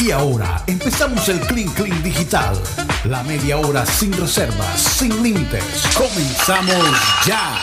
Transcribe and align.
Y 0.00 0.10
ahora 0.10 0.62
empezamos 0.66 1.28
el 1.28 1.40
Clean 1.40 1.68
Clean 1.74 2.02
Digital. 2.02 2.56
La 3.04 3.22
media 3.22 3.58
hora 3.58 3.84
sin 3.84 4.12
reservas, 4.12 4.80
sin 4.80 5.22
límites. 5.22 5.64
Comenzamos 5.94 6.84
ya. 7.26 7.58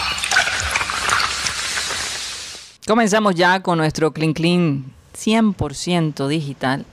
Comenzamos 2.85 3.35
ya 3.35 3.61
con 3.61 3.79
nuestro 3.79 4.13
Clean 4.13 4.33
Clean 4.33 4.85
100% 5.17 6.27
digital. 6.27 6.85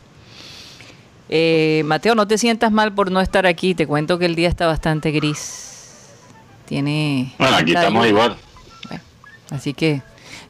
Eh, 1.28 1.82
Mateo, 1.84 2.14
no 2.14 2.26
te 2.26 2.38
sientas 2.38 2.72
mal 2.72 2.94
por 2.94 3.10
no 3.10 3.20
estar 3.20 3.46
aquí. 3.46 3.74
Te 3.74 3.86
cuento 3.86 4.18
que 4.18 4.26
el 4.26 4.34
día 4.34 4.48
está 4.48 4.66
bastante 4.66 5.10
gris. 5.10 6.00
Tiene. 6.66 7.34
Bueno, 7.38 7.56
aquí 7.56 7.74
estamos 7.74 8.06
igual. 8.06 8.36
así 9.50 9.74
que 9.74 10.02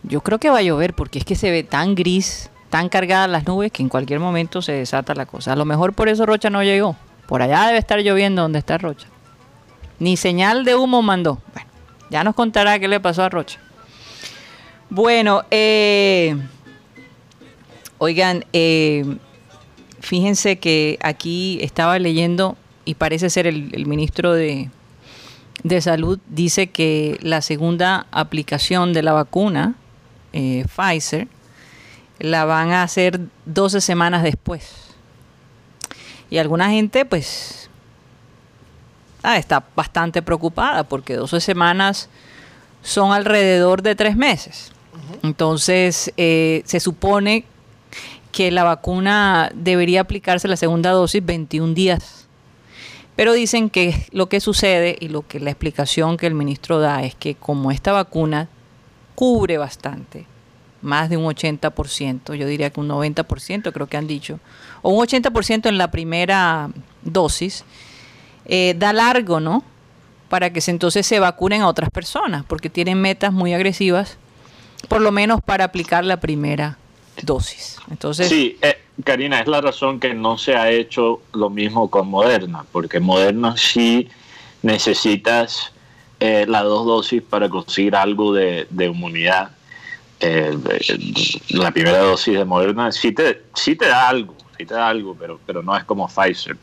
yo 0.03 0.21
creo 0.21 0.39
que 0.39 0.51
va 0.51 0.59
a 0.59 0.63
llover 0.63 0.95
porque 0.95 1.19
es 1.19 1.25
que 1.25 1.35
se 1.35 1.51
ve 1.51 1.63
tan 1.63 1.95
gris 1.95 2.51
están 2.65 2.89
cargadas 2.89 3.31
las 3.31 3.47
nubes 3.47 3.71
que 3.71 3.83
en 3.83 3.89
cualquier 3.89 4.21
momento 4.21 4.61
se 4.61 4.73
desata 4.73 5.15
la 5.15 5.27
cosa. 5.27 5.53
A 5.53 5.57
lo 5.57 5.65
mejor 5.65 5.93
por 5.93 6.09
eso 6.09 6.27
Rocha 6.27 6.51
no 6.51 6.63
llegó. 6.63 6.97
Por 7.27 7.41
allá 7.41 7.67
debe 7.67 7.79
estar 7.79 8.01
lloviendo 8.01 8.43
donde 8.43 8.59
está 8.59 8.79
Rocha. 8.79 9.07
Ni 9.99 10.17
señal 10.17 10.65
de 10.65 10.75
humo 10.75 11.01
mandó. 11.01 11.39
Bueno, 11.53 11.71
ya 12.11 12.25
nos 12.25 12.35
contará 12.35 12.79
qué 12.79 12.89
le 12.89 13.01
pasó 13.01 13.23
a 13.23 13.29
Rocha. 13.29 13.61
Bueno, 14.91 15.45
eh, 15.51 16.37
oigan, 17.99 18.45
eh, 18.53 19.17
fíjense 20.01 20.57
que 20.59 20.99
aquí 21.03 21.59
estaba 21.63 21.99
leyendo 21.99 22.57
y 22.85 22.95
parece 22.95 23.31
ser 23.31 23.47
el, 23.47 23.87
ministro 23.87 24.33
de, 24.33 24.71
de, 25.63 25.81
Salud 25.81 26.19
dice 26.29 26.67
que 26.67 27.19
la 27.23 27.41
segunda 27.41 28.07
aplicación 28.11 28.93
de 28.93 29.03
la 29.03 29.13
vacuna 29.13 29.75
eh, 30.33 30.67
Pfizer 30.77 31.29
la 32.25 32.47
van 32.47 32.73
a 32.73 32.83
hacer 32.83 33.21
12 33.45 33.83
semanas 33.83 34.23
después. 34.23 34.95
Y 36.31 36.39
alguna 36.39 36.71
gente 36.71 37.05
pues 37.05 37.69
ah, 39.23 39.37
está 39.37 39.63
bastante 39.77 40.23
preocupada 40.23 40.85
porque 40.85 41.17
12 41.17 41.41
semanas 41.41 42.09
son 42.83 43.13
alrededor 43.13 43.83
de 43.83 43.95
tres 43.95 44.17
meses. 44.17 44.73
Entonces 45.23 46.13
eh, 46.17 46.63
se 46.65 46.81
supone 46.81 47.45
que 48.33 48.51
la 48.51 48.65
vacuna 48.65 49.51
debería 49.55 50.01
aplicarse 50.01 50.49
la 50.49 50.57
segunda 50.57 50.93
dosis 50.93 51.25
21 51.25 51.75
días. 51.75 52.27
Pero 53.17 53.35
dicen 53.35 53.69
que 53.69 54.07
lo 54.13 54.31
que 54.31 54.41
sucede 54.41 54.97
y 54.99 55.09
lo 55.09 55.27
que 55.27 55.41
la 55.41 55.51
explicación 55.51 56.17
que 56.17 56.27
el 56.27 56.35
ministro 56.35 56.81
da 56.81 57.05
es 57.05 57.15
que 57.15 57.35
como 57.35 57.71
esta 57.71 57.93
vacuna 57.93 58.49
cubre 59.15 59.59
bastante, 59.59 60.27
más 60.85 61.09
de 61.09 61.17
un 61.17 61.25
80%, 61.25 62.35
yo 62.35 62.47
diría 62.47 62.71
que 62.71 62.79
un 62.79 62.89
90%, 62.89 63.73
creo 63.73 63.87
que 63.87 63.97
han 63.97 64.07
dicho, 64.07 64.39
o 64.83 64.91
un 64.91 65.05
80% 65.05 65.67
en 65.67 65.79
la 65.79 65.91
primera 65.91 66.71
dosis, 67.03 67.65
eh, 68.45 68.75
da 68.77 68.93
largo, 68.93 69.41
¿no? 69.41 69.65
Para 70.29 70.53
que 70.53 70.61
se, 70.61 70.71
entonces 70.71 71.07
se 71.07 71.19
vacunen 71.19 71.63
a 71.63 71.69
otras 71.69 71.91
personas, 71.91 72.45
porque 72.45 72.69
tienen 72.69 73.01
metas 73.01 73.33
muy 73.33 73.55
agresivas, 73.55 74.19
por 74.89 75.01
lo 75.01 75.11
menos 75.11 75.41
para 75.43 75.65
aplicar 75.65 76.05
la 76.05 76.21
primera 76.21 76.77
dosis. 77.23 77.79
Entonces, 77.91 78.29
sí, 78.29 78.59
eh, 78.61 78.77
Karina, 79.03 79.41
es 79.41 79.47
la 79.47 79.63
razón 79.63 79.99
que 79.99 80.13
no 80.13 80.37
se 80.37 80.55
ha 80.55 80.71
hecho 80.71 81.23
lo 81.33 81.49
mismo 81.49 81.91
con 81.91 82.09
Moderna, 82.09 82.67
porque 82.71 83.01
Moderna 83.01 83.57
sí 83.57 84.09
necesitas 84.63 85.73
eh, 86.21 86.45
las 86.47 86.65
dos 86.65 86.85
dosis 86.85 87.23
para 87.23 87.49
conseguir 87.49 87.97
algo 87.97 88.35
de, 88.35 88.67
de 88.69 88.85
inmunidad 88.87 89.51
eh, 90.25 90.59
la 91.51 91.71
primera 91.71 91.99
dosis 91.99 92.35
de 92.35 92.45
Moderna 92.45 92.91
sí 92.93 93.13
te, 93.13 93.43
sí 93.55 93.77
te 93.77 93.87
da 93.87 94.09
algo, 94.09 94.35
sí 94.57 94.65
te 94.65 94.75
da 94.75 94.89
algo, 94.89 95.17
pero, 95.19 95.39
pero 95.47 95.63
no 95.63 95.77
es 95.77 95.85
como 95.85 96.09
Pfizer. 96.09 96.57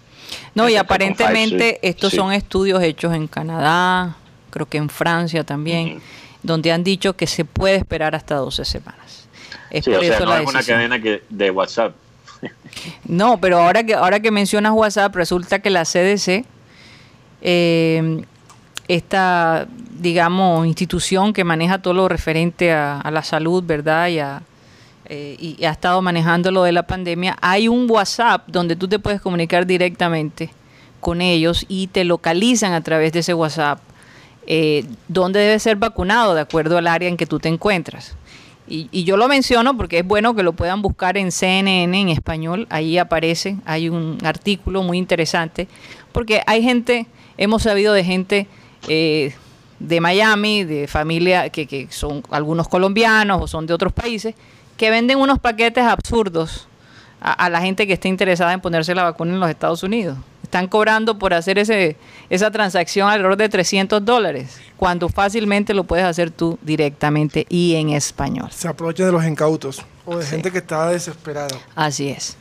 No, 0.55 0.69
y 0.69 0.75
aparentemente 0.75 1.79
estos 1.81 2.13
son 2.13 2.33
estudios 2.33 2.81
hechos 2.81 3.13
en 3.13 3.27
Canadá, 3.27 4.15
creo 4.49 4.65
que 4.65 4.77
en 4.77 4.89
Francia 4.89 5.43
también, 5.43 6.01
donde 6.43 6.71
han 6.71 6.83
dicho 6.83 7.13
que 7.13 7.27
se 7.27 7.45
puede 7.45 7.75
esperar 7.75 8.15
hasta 8.15 8.35
12 8.35 8.65
semanas. 8.65 9.27
Es 9.69 9.87
o 9.87 10.01
sea, 10.01 10.19
no 10.19 10.35
es 10.37 10.49
una 10.49 10.63
cadena 10.63 11.01
que, 11.01 11.23
de 11.29 11.51
WhatsApp. 11.51 11.95
No, 13.05 13.39
pero 13.39 13.59
ahora 13.59 13.83
que, 13.83 13.93
ahora 13.93 14.19
que 14.19 14.31
mencionas 14.31 14.71
WhatsApp, 14.73 15.15
resulta 15.15 15.59
que 15.59 15.69
la 15.69 15.83
CDC 15.83 16.45
eh, 17.41 18.23
esta, 18.87 19.67
digamos, 19.99 20.65
institución 20.65 21.33
que 21.33 21.43
maneja 21.43 21.81
todo 21.81 21.93
lo 21.93 22.07
referente 22.07 22.71
a, 22.71 23.09
la 23.11 23.23
salud, 23.23 23.63
¿verdad? 23.63 24.07
Y, 24.09 24.19
eh, 25.13 25.35
y, 25.39 25.65
ha 25.65 25.71
estado 25.71 26.01
manejando 26.01 26.51
lo 26.51 26.63
de 26.63 26.71
la 26.71 26.83
pandemia, 26.83 27.37
hay 27.41 27.67
un 27.67 27.89
WhatsApp 27.89 28.47
donde 28.47 28.75
tú 28.75 28.87
te 28.87 28.99
puedes 28.99 29.21
comunicar 29.21 29.65
directamente 29.65 30.49
con 30.99 31.21
ellos 31.21 31.65
y 31.67 31.87
te 31.87 32.03
localizan 32.03 32.73
a 32.73 32.81
través 32.81 33.11
de 33.11 33.19
ese 33.19 33.33
WhatsApp 33.33 33.79
eh, 34.47 34.85
dónde 35.07 35.39
debes 35.39 35.63
ser 35.63 35.75
vacunado 35.75 36.33
de 36.33 36.41
acuerdo 36.41 36.77
al 36.77 36.87
área 36.87 37.09
en 37.09 37.17
que 37.17 37.25
tú 37.25 37.39
te 37.39 37.49
encuentras. 37.49 38.15
Y, 38.67 38.87
y, 38.91 39.03
yo 39.03 39.17
lo 39.17 39.27
menciono 39.27 39.75
porque 39.75 39.99
es 39.99 40.07
bueno 40.07 40.33
que 40.33 40.43
lo 40.43 40.53
puedan 40.53 40.81
buscar 40.81 41.17
en 41.17 41.31
CNN 41.31 41.99
en 41.99 42.09
español, 42.09 42.67
ahí 42.69 42.97
aparece, 42.97 43.57
hay 43.65 43.89
un 43.89 44.17
artículo 44.23 44.81
muy 44.81 44.97
interesante, 44.97 45.67
porque 46.13 46.41
hay 46.47 46.63
gente, 46.63 47.07
hemos 47.37 47.63
sabido 47.63 47.93
de 47.93 48.03
gente 48.05 48.47
eh, 48.87 49.33
de 49.79 49.99
Miami, 49.99 50.63
de 50.63 50.87
familia 50.87 51.49
que, 51.49 51.87
son 51.89 52.23
algunos 52.29 52.67
colombianos 52.67 53.41
o 53.41 53.47
son 53.47 53.65
de 53.65 53.73
otros 53.73 53.93
países, 53.93 54.35
que 54.77 54.89
venden 54.89 55.17
unos 55.17 55.39
paquetes 55.39 55.83
absurdos 55.83 56.67
a, 57.19 57.49
la 57.49 57.61
gente 57.61 57.85
que 57.85 57.93
esté 57.93 58.07
interesada 58.07 58.53
en 58.53 58.61
ponerse 58.61 58.95
la 58.95 59.03
vacuna 59.03 59.33
en 59.33 59.39
los 59.39 59.49
Estados 59.49 59.83
Unidos. 59.83 60.17
Están 60.41 60.67
cobrando 60.67 61.17
por 61.17 61.33
hacer 61.33 61.59
ese, 61.59 61.95
esa 62.29 62.51
transacción 62.51 63.07
alrededor 63.07 63.37
de 63.37 63.47
300 63.47 64.03
dólares, 64.03 64.59
cuando 64.75 65.07
fácilmente 65.07 65.73
lo 65.73 65.83
puedes 65.83 66.05
hacer 66.05 66.31
tú 66.31 66.57
directamente 66.61 67.45
y 67.47 67.75
en 67.75 67.91
español. 67.91 68.49
Se 68.51 68.67
aprovechan 68.67 69.05
de 69.05 69.11
los 69.11 69.25
incautos 69.25 69.85
o 70.05 70.17
de 70.17 70.25
gente 70.25 70.51
que 70.51 70.57
está 70.57 70.89
desesperada. 70.89 71.55
Así 71.75 72.09
es. 72.09 72.37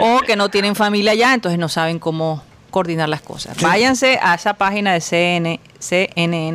O 0.00 0.20
que 0.20 0.36
no 0.36 0.50
tienen 0.50 0.74
familia 0.74 1.12
allá, 1.12 1.32
entonces 1.32 1.58
no 1.58 1.68
saben 1.68 1.98
cómo 1.98 2.42
coordinar 2.74 3.08
las 3.08 3.22
cosas. 3.22 3.62
Váyanse 3.62 4.18
a 4.20 4.34
esa 4.34 4.54
página 4.54 4.92
de 4.92 5.00
CNN 5.00 5.60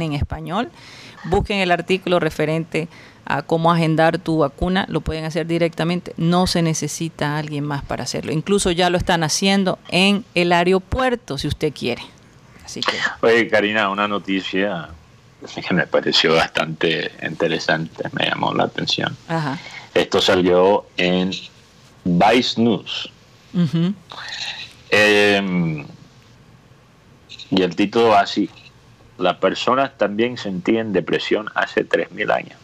en 0.03 0.13
español, 0.13 0.69
busquen 1.23 1.59
el 1.59 1.71
artículo 1.71 2.19
referente 2.19 2.89
a 3.23 3.41
cómo 3.43 3.71
agendar 3.71 4.17
tu 4.17 4.39
vacuna, 4.39 4.85
lo 4.89 4.99
pueden 4.99 5.23
hacer 5.23 5.47
directamente, 5.47 6.13
no 6.17 6.45
se 6.45 6.61
necesita 6.61 7.37
alguien 7.37 7.63
más 7.63 7.85
para 7.85 8.03
hacerlo. 8.03 8.33
Incluso 8.33 8.69
ya 8.71 8.89
lo 8.89 8.97
están 8.97 9.23
haciendo 9.23 9.79
en 9.87 10.25
el 10.35 10.51
aeropuerto, 10.51 11.37
si 11.37 11.47
usted 11.47 11.71
quiere. 11.73 12.01
Así 12.65 12.81
que... 12.81 12.97
Oye, 13.21 13.47
Karina, 13.47 13.89
una 13.89 14.05
noticia 14.05 14.89
que 15.65 15.73
me 15.73 15.87
pareció 15.87 16.35
bastante 16.35 17.13
interesante, 17.23 18.09
me 18.11 18.25
llamó 18.25 18.53
la 18.53 18.65
atención. 18.65 19.15
Esto 19.93 20.19
salió 20.19 20.85
en 20.97 21.31
Vice 22.03 22.59
News. 22.61 23.09
Y 27.51 27.63
el 27.63 27.75
título 27.75 28.09
va 28.09 28.21
así, 28.21 28.49
las 29.17 29.37
personas 29.37 29.97
también 29.97 30.37
sentían 30.37 30.93
depresión 30.93 31.49
hace 31.55 31.87
3.000 31.87 32.31
años. 32.31 32.57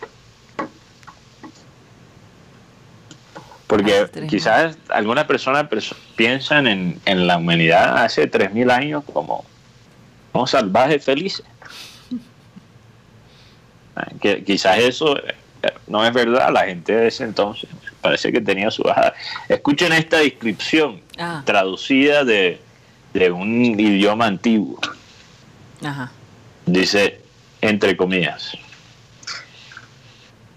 Porque 3.68 4.08
quizás 4.30 4.78
algunas 4.90 5.26
personas 5.26 5.68
piensan 6.16 6.68
en, 6.68 7.28
la 7.28 7.38
humanidad 7.38 7.98
hace 8.04 8.30
3.000 8.30 8.72
años 8.72 9.04
como, 9.12 9.44
como 10.32 10.48
salvajes 10.48 11.04
felices. 11.04 11.46
Que, 14.20 14.44
quizás 14.44 14.78
eso 14.80 15.18
eh, 15.18 15.34
no 15.88 16.06
es 16.06 16.14
verdad, 16.14 16.52
la 16.52 16.66
gente 16.66 16.94
de 16.94 17.08
ese 17.08 17.24
entonces 17.24 17.70
parece 18.02 18.30
que 18.32 18.42
tenía 18.42 18.70
su 18.70 18.84
bajada. 18.84 19.14
Escuchen 19.48 19.94
esta 19.94 20.18
descripción 20.18 21.00
ah. 21.18 21.44
traducida 21.46 22.26
de, 22.26 22.60
de 23.16 23.32
un 23.32 23.80
idioma 23.80 24.26
antiguo. 24.26 24.78
Dice, 26.66 27.22
entre 27.62 27.96
comillas, 27.96 28.58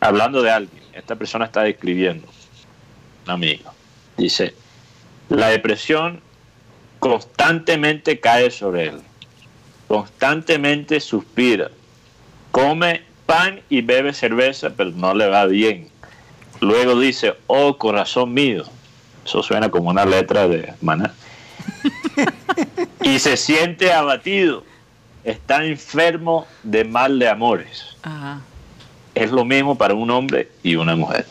hablando 0.00 0.42
de 0.42 0.50
alguien, 0.50 0.82
esta 0.92 1.14
persona 1.14 1.44
está 1.44 1.62
describiendo, 1.62 2.26
un 3.26 3.30
amigo, 3.30 3.70
dice, 4.16 4.54
la 5.28 5.48
depresión 5.48 6.20
constantemente 6.98 8.18
cae 8.18 8.50
sobre 8.50 8.88
él, 8.88 9.02
constantemente 9.86 10.98
suspira, 10.98 11.70
come 12.50 13.02
pan 13.26 13.60
y 13.68 13.82
bebe 13.82 14.12
cerveza, 14.12 14.70
pero 14.76 14.90
no 14.90 15.14
le 15.14 15.28
va 15.28 15.46
bien. 15.46 15.88
Luego 16.60 16.98
dice, 16.98 17.34
oh 17.46 17.78
corazón 17.78 18.34
mío, 18.34 18.64
eso 19.24 19.44
suena 19.44 19.68
como 19.68 19.90
una 19.90 20.04
letra 20.04 20.48
de 20.48 20.74
maná 20.80 21.14
y 23.02 23.18
se 23.18 23.36
siente 23.36 23.92
abatido, 23.92 24.64
está 25.24 25.64
enfermo 25.64 26.46
de 26.62 26.84
mal 26.84 27.18
de 27.18 27.28
amores. 27.28 27.96
Es 29.14 29.30
lo 29.30 29.44
mismo 29.44 29.76
para 29.76 29.94
un 29.94 30.10
hombre 30.10 30.50
y 30.62 30.76
una 30.76 30.94
mujer. 30.96 31.26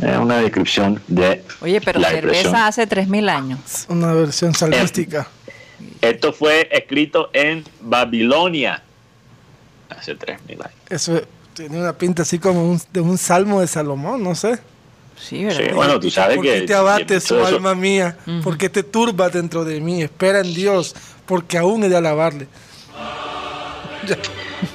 Es 0.00 0.16
una 0.18 0.38
descripción 0.38 1.00
de 1.08 1.42
Oye, 1.60 1.80
pero 1.80 1.98
la 2.00 2.10
cerveza 2.10 2.26
depresión. 2.36 2.54
hace 2.56 2.86
3.000 2.88 3.28
años. 3.28 3.86
Una 3.88 4.12
versión 4.12 4.54
salvística. 4.54 5.26
Esto 6.00 6.32
fue 6.32 6.68
escrito 6.70 7.30
en 7.32 7.64
Babilonia 7.80 8.82
hace 9.90 10.14
3.000 10.16 10.60
años. 10.62 10.76
Eso 10.88 11.20
tiene 11.54 11.78
una 11.78 11.92
pinta 11.92 12.22
así 12.22 12.38
como 12.38 12.70
un- 12.70 12.80
de 12.92 13.00
un 13.00 13.18
salmo 13.18 13.60
de 13.60 13.66
Salomón, 13.66 14.22
no 14.22 14.34
sé. 14.34 14.58
Sí, 15.18 15.44
¿verdad? 15.44 15.60
Sí, 15.68 15.72
bueno, 15.74 16.00
tú 16.00 16.10
sabes 16.10 16.36
¿Por 16.36 16.44
que... 16.44 16.60
qué 16.60 16.60
te 16.62 16.74
abates, 16.74 17.30
oh 17.30 17.36
eso- 17.36 17.46
alma 17.56 17.74
mía? 17.74 18.16
¿Por 18.42 18.58
qué 18.58 18.68
te 18.68 18.82
turbas 18.82 19.32
dentro 19.32 19.64
de 19.64 19.80
mí? 19.80 20.02
Espera 20.02 20.40
en 20.40 20.52
Dios, 20.54 20.94
porque 21.26 21.56
aún 21.58 21.84
he 21.84 21.88
de 21.88 21.96
alabarle. 21.96 22.46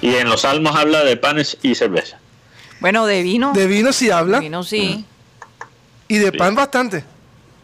Y 0.01 0.15
en 0.15 0.30
los 0.30 0.41
salmos 0.41 0.75
habla 0.75 1.03
de 1.03 1.18
panes 1.18 1.57
y 1.63 1.74
cerveza. 1.75 2.19
Bueno, 2.80 3.06
de 3.06 3.24
vino. 3.24 3.53
De 3.53 3.65
vino 3.68 3.91
sí 3.91 4.09
habla, 4.12 4.38
de 4.38 4.44
vino 4.45 4.63
sí. 4.63 5.03
y 6.07 6.18
de 6.18 6.31
pan 6.31 6.53
bastante. 6.56 7.03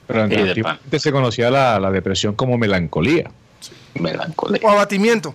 Pero 0.07 0.24
antiguamente 0.24 1.00
se 1.00 1.12
conocía 1.12 1.50
la, 1.51 1.80
la 1.80 1.92
depresión 1.92 2.33
como 2.36 2.57
melancolía. 2.57 3.30
Melancolía. 4.00 4.60
O 4.63 4.69
abatimiento. 4.69 5.33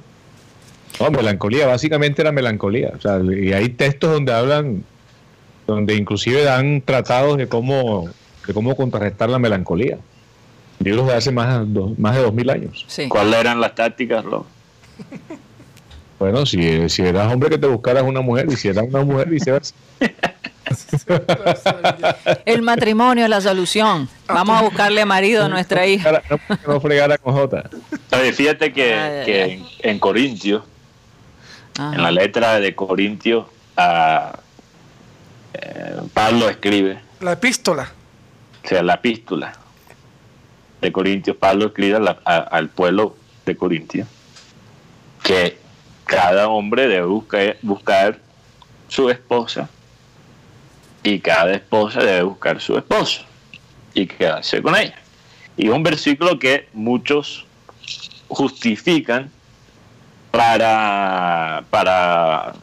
No, 0.98 1.10
melancolía, 1.10 1.66
básicamente 1.66 2.22
era 2.22 2.32
melancolía. 2.32 2.92
O 2.96 3.00
sea, 3.00 3.20
y 3.20 3.52
hay 3.52 3.68
textos 3.70 4.10
donde 4.12 4.32
hablan, 4.32 4.84
donde 5.70 5.94
inclusive 5.96 6.42
dan 6.42 6.82
tratados 6.82 7.36
de 7.38 7.48
cómo, 7.48 8.08
de 8.46 8.54
cómo 8.54 8.76
contrarrestar 8.76 9.30
la 9.30 9.38
melancolía. 9.38 9.98
Libros 10.78 11.06
de 11.08 11.14
hace 11.14 11.30
más, 11.30 11.62
do- 11.72 11.94
más 11.98 12.14
de 12.16 12.22
dos 12.22 12.32
mil 12.32 12.48
años. 12.50 12.84
Sí. 12.88 13.08
¿Cuáles 13.08 13.38
eran 13.40 13.60
las 13.60 13.74
tácticas, 13.74 14.24
Ro? 14.24 14.46
Bueno, 16.18 16.44
si, 16.46 16.88
si 16.90 17.02
eras 17.02 17.32
hombre 17.32 17.48
que 17.50 17.58
te 17.58 17.66
buscaras 17.66 18.02
una 18.02 18.20
mujer, 18.20 18.46
y 18.50 18.56
si 18.56 18.68
eras 18.68 18.84
una 18.88 19.02
mujer, 19.04 19.28
viceversa. 19.28 19.74
El 22.44 22.62
matrimonio 22.62 23.24
es 23.24 23.30
la 23.30 23.40
solución. 23.40 24.08
Vamos 24.28 24.58
a 24.58 24.62
buscarle 24.62 25.04
marido 25.04 25.44
a 25.44 25.48
nuestra 25.48 25.86
hija. 25.86 26.22
No, 26.30 26.38
no 26.74 26.80
fregara 26.80 27.18
con 27.18 27.34
Jota. 27.34 27.68
Oye, 28.12 28.32
fíjate 28.32 28.72
que, 28.72 28.94
ay, 28.94 29.24
que 29.24 29.42
en, 29.44 29.66
en 29.80 29.98
Corintios, 29.98 30.62
Ajá. 31.78 31.94
en 31.94 32.02
la 32.02 32.10
letra 32.10 32.60
de 32.60 32.74
Corintios, 32.74 33.46
ah, 33.76 34.38
eh, 35.54 35.96
Pablo 36.14 36.48
escribe, 36.48 36.98
La 37.20 37.32
epístola. 37.32 37.90
o 38.64 38.68
sea, 38.68 38.82
la 38.82 38.94
epístola 38.94 39.52
de 40.80 40.92
Corintios, 40.92 41.36
Pablo 41.36 41.66
escribe 41.66 41.96
a 41.96 42.00
la- 42.00 42.18
a- 42.24 42.36
al 42.38 42.68
pueblo 42.68 43.16
de 43.46 43.56
Corintios 43.56 44.08
que 45.22 45.58
cada 46.04 46.48
hombre 46.48 46.88
debe 46.88 47.06
buscar, 47.06 47.56
buscar 47.62 48.18
su 48.88 49.10
esposa 49.10 49.68
y 51.02 51.18
cada 51.20 51.52
esposa 51.52 52.00
debe 52.00 52.22
buscar 52.22 52.60
su 52.60 52.76
esposo 52.78 53.22
y 53.94 54.06
quedarse 54.06 54.60
con 54.62 54.74
ella. 54.76 54.94
Y 55.56 55.66
es 55.68 55.72
un 55.72 55.82
versículo 55.82 56.38
que 56.38 56.68
muchos 56.72 57.44
justifican 58.28 59.30
para, 60.30 61.64
para 61.70 62.54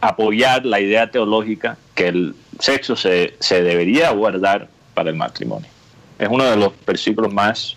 apoyar 0.00 0.64
la 0.64 0.80
idea 0.80 1.10
teológica 1.10 1.78
que 1.94 2.08
el 2.08 2.34
sexo 2.60 2.96
se, 2.96 3.34
se 3.40 3.62
debería 3.62 4.10
guardar 4.10 4.68
para 4.94 5.10
el 5.10 5.16
matrimonio. 5.16 5.68
Es 6.18 6.28
uno 6.30 6.44
de 6.44 6.56
los 6.56 6.72
versículos 6.86 7.32
más, 7.32 7.76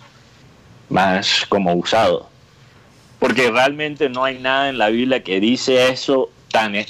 más 0.89 1.45
como 1.49 1.73
usados. 1.73 2.25
Porque 3.19 3.51
realmente 3.51 4.07
no 4.09 4.23
hay 4.23 4.39
nada 4.39 4.69
en 4.69 4.77
la 4.77 4.89
Biblia 4.89 5.21
que 5.23 5.39
dice 5.41 5.89
eso 5.89 6.29
tan 6.51 6.75
eh, 6.75 6.85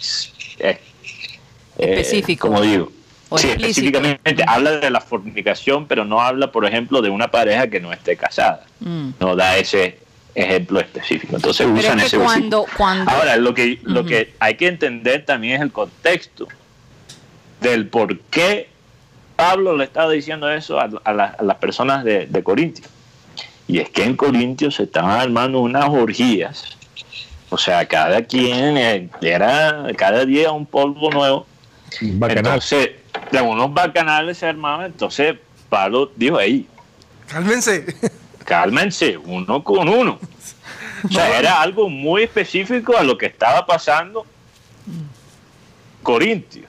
eh, 0.60 0.80
Específico. 1.78 2.48
como 2.48 2.62
digo. 2.62 2.92
O 3.30 3.38
sí, 3.38 3.50
específicamente 3.50 4.44
habla 4.48 4.80
de 4.80 4.90
la 4.90 5.02
fornicación, 5.02 5.88
pero 5.88 6.04
no 6.04 6.22
habla, 6.22 6.52
por 6.52 6.66
ejemplo, 6.66 7.02
de 7.02 7.10
una 7.10 7.30
pareja 7.30 7.68
que 7.68 7.80
no 7.80 7.94
esté 7.94 8.18
casada. 8.18 8.66
Mm. 8.80 9.10
No 9.20 9.36
da 9.36 9.58
ese 9.58 10.00
ejemplo 10.36 10.80
específico. 10.80 11.36
Entonces 11.36 11.66
Pero 11.68 11.80
usan 11.80 11.98
es 12.00 12.04
que 12.04 12.08
ese 12.08 12.18
cuando, 12.20 12.62
versículo. 12.62 12.78
cuando 12.78 13.12
Ahora, 13.12 13.36
lo 13.38 13.54
que, 13.54 13.80
lo 13.84 14.02
Ujú. 14.02 14.10
que 14.10 14.34
hay 14.40 14.56
que 14.56 14.68
entender 14.68 15.26
también 15.26 15.56
es 15.56 15.62
el 15.62 15.72
contexto 15.72 16.48
del 17.62 17.88
por 17.88 18.18
qué 18.20 18.70
Pablo 19.36 19.76
le 19.78 19.86
estaba 19.86 20.12
diciendo 20.12 20.50
eso 20.52 20.80
a, 20.80 20.90
a 21.04 21.14
la- 21.14 21.36
a 21.40 21.44
las 21.44 21.58
personas 21.58 22.04
de, 22.04 22.26
de 22.28 22.44
Corintios. 22.44 22.88
Y 23.68 23.80
es 23.80 23.90
que 23.90 24.04
en 24.04 24.16
Corintios 24.16 24.76
se 24.76 24.84
estaban 24.84 25.12
armando 25.20 25.60
unas 25.62 25.88
orgías. 25.90 26.66
O 27.50 27.58
sea, 27.58 27.86
cada 27.88 28.22
quien 28.24 28.78
era 28.78 29.86
cada 29.98 30.26
día 30.26 30.52
un 30.52 30.66
polvo 30.66 31.10
nuevo. 31.12 31.46
Bacanal. 32.02 32.46
Entonces, 32.46 32.92
de 33.32 33.42
unos 33.42 33.74
bacanales 33.74 34.38
se 34.38 34.46
armaban. 34.46 34.86
Entonces, 34.88 35.36
Pablo 35.70 36.12
dijo 36.16 36.38
ahí, 36.38 36.68
Cálmense. 37.28 37.86
Cálmense, 38.50 39.16
uno 39.16 39.64
con 39.64 39.88
uno. 39.88 40.20
O 41.06 41.08
sea, 41.12 41.38
era 41.40 41.62
algo 41.62 41.88
muy 41.88 42.24
específico 42.24 42.98
a 42.98 43.04
lo 43.04 43.16
que 43.18 43.28
estaba 43.28 43.66
pasando 43.66 44.26
Corintios. 46.04 46.66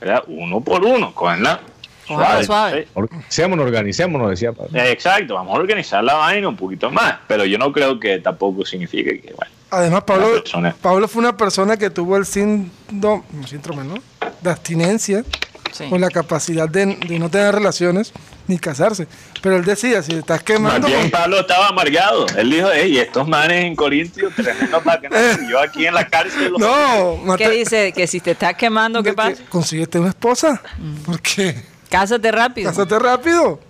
Era 0.00 0.22
uno 0.26 0.60
por 0.60 0.84
uno, 0.84 1.14
con 1.14 1.42
la 1.42 1.60
Cójalo 2.06 2.44
suave. 2.44 2.86
Organicémonos, 2.92 3.64
organicémonos, 3.64 4.30
decía 4.30 4.52
Pablo. 4.52 4.78
Eh, 4.78 4.92
Exacto, 4.92 5.34
vamos 5.34 5.56
a 5.56 5.58
organizar 5.60 6.04
la 6.04 6.14
vaina 6.14 6.46
un 6.48 6.56
poquito 6.56 6.90
más, 6.90 7.16
pero 7.26 7.46
yo 7.46 7.56
no 7.56 7.72
creo 7.72 7.98
que 7.98 8.18
tampoco 8.18 8.64
signifique 8.66 9.20
que, 9.22 9.32
bueno, 9.32 9.50
Además, 9.70 10.04
Pablo, 10.04 10.30
persona. 10.34 10.76
Pablo 10.80 11.08
fue 11.08 11.20
una 11.22 11.36
persona 11.36 11.76
que 11.78 11.88
tuvo 11.90 12.16
el 12.18 12.26
síndrome, 12.26 13.22
síndrome 13.46 13.84
¿no? 13.84 13.94
de 14.42 14.50
abstinencia, 14.50 15.24
Sí. 15.72 15.88
con 15.90 16.00
la 16.00 16.08
capacidad 16.10 16.68
de, 16.68 16.86
de 16.94 17.18
no 17.18 17.28
tener 17.30 17.52
relaciones 17.52 18.12
ni 18.46 18.58
casarse. 18.58 19.06
Pero 19.42 19.56
él 19.56 19.64
decía, 19.64 20.02
si 20.02 20.12
estás 20.14 20.38
más 20.38 20.42
quemando... 20.44 20.86
bien 20.86 21.10
Pablo 21.10 21.40
estaba 21.40 21.68
amargado. 21.68 22.26
Él 22.36 22.50
dijo, 22.50 22.68
hey, 22.72 22.98
estos 22.98 23.26
manes 23.26 23.64
en 23.64 23.76
Corintios, 23.76 24.34
tremendos 24.34 24.82
bacanales, 24.84 25.38
y 25.42 25.50
yo 25.50 25.60
aquí 25.60 25.86
en 25.86 25.94
la 25.94 26.06
cárcel. 26.08 26.52
los- 26.52 26.60
No, 26.60 27.36
¿Qué 27.36 27.50
dice? 27.50 27.92
Que 27.92 28.06
si 28.06 28.20
te 28.20 28.32
estás 28.32 28.54
quemando, 28.54 29.02
¿qué 29.02 29.12
pasa? 29.12 29.34
que 29.42 29.44
Consíguete 29.48 29.98
una 29.98 30.10
esposa. 30.10 30.60
¿Por 31.04 31.20
qué? 31.20 31.62
Cásate 31.88 32.32
rápido. 32.32 32.70
Cásate 32.70 32.98
rápido. 32.98 33.60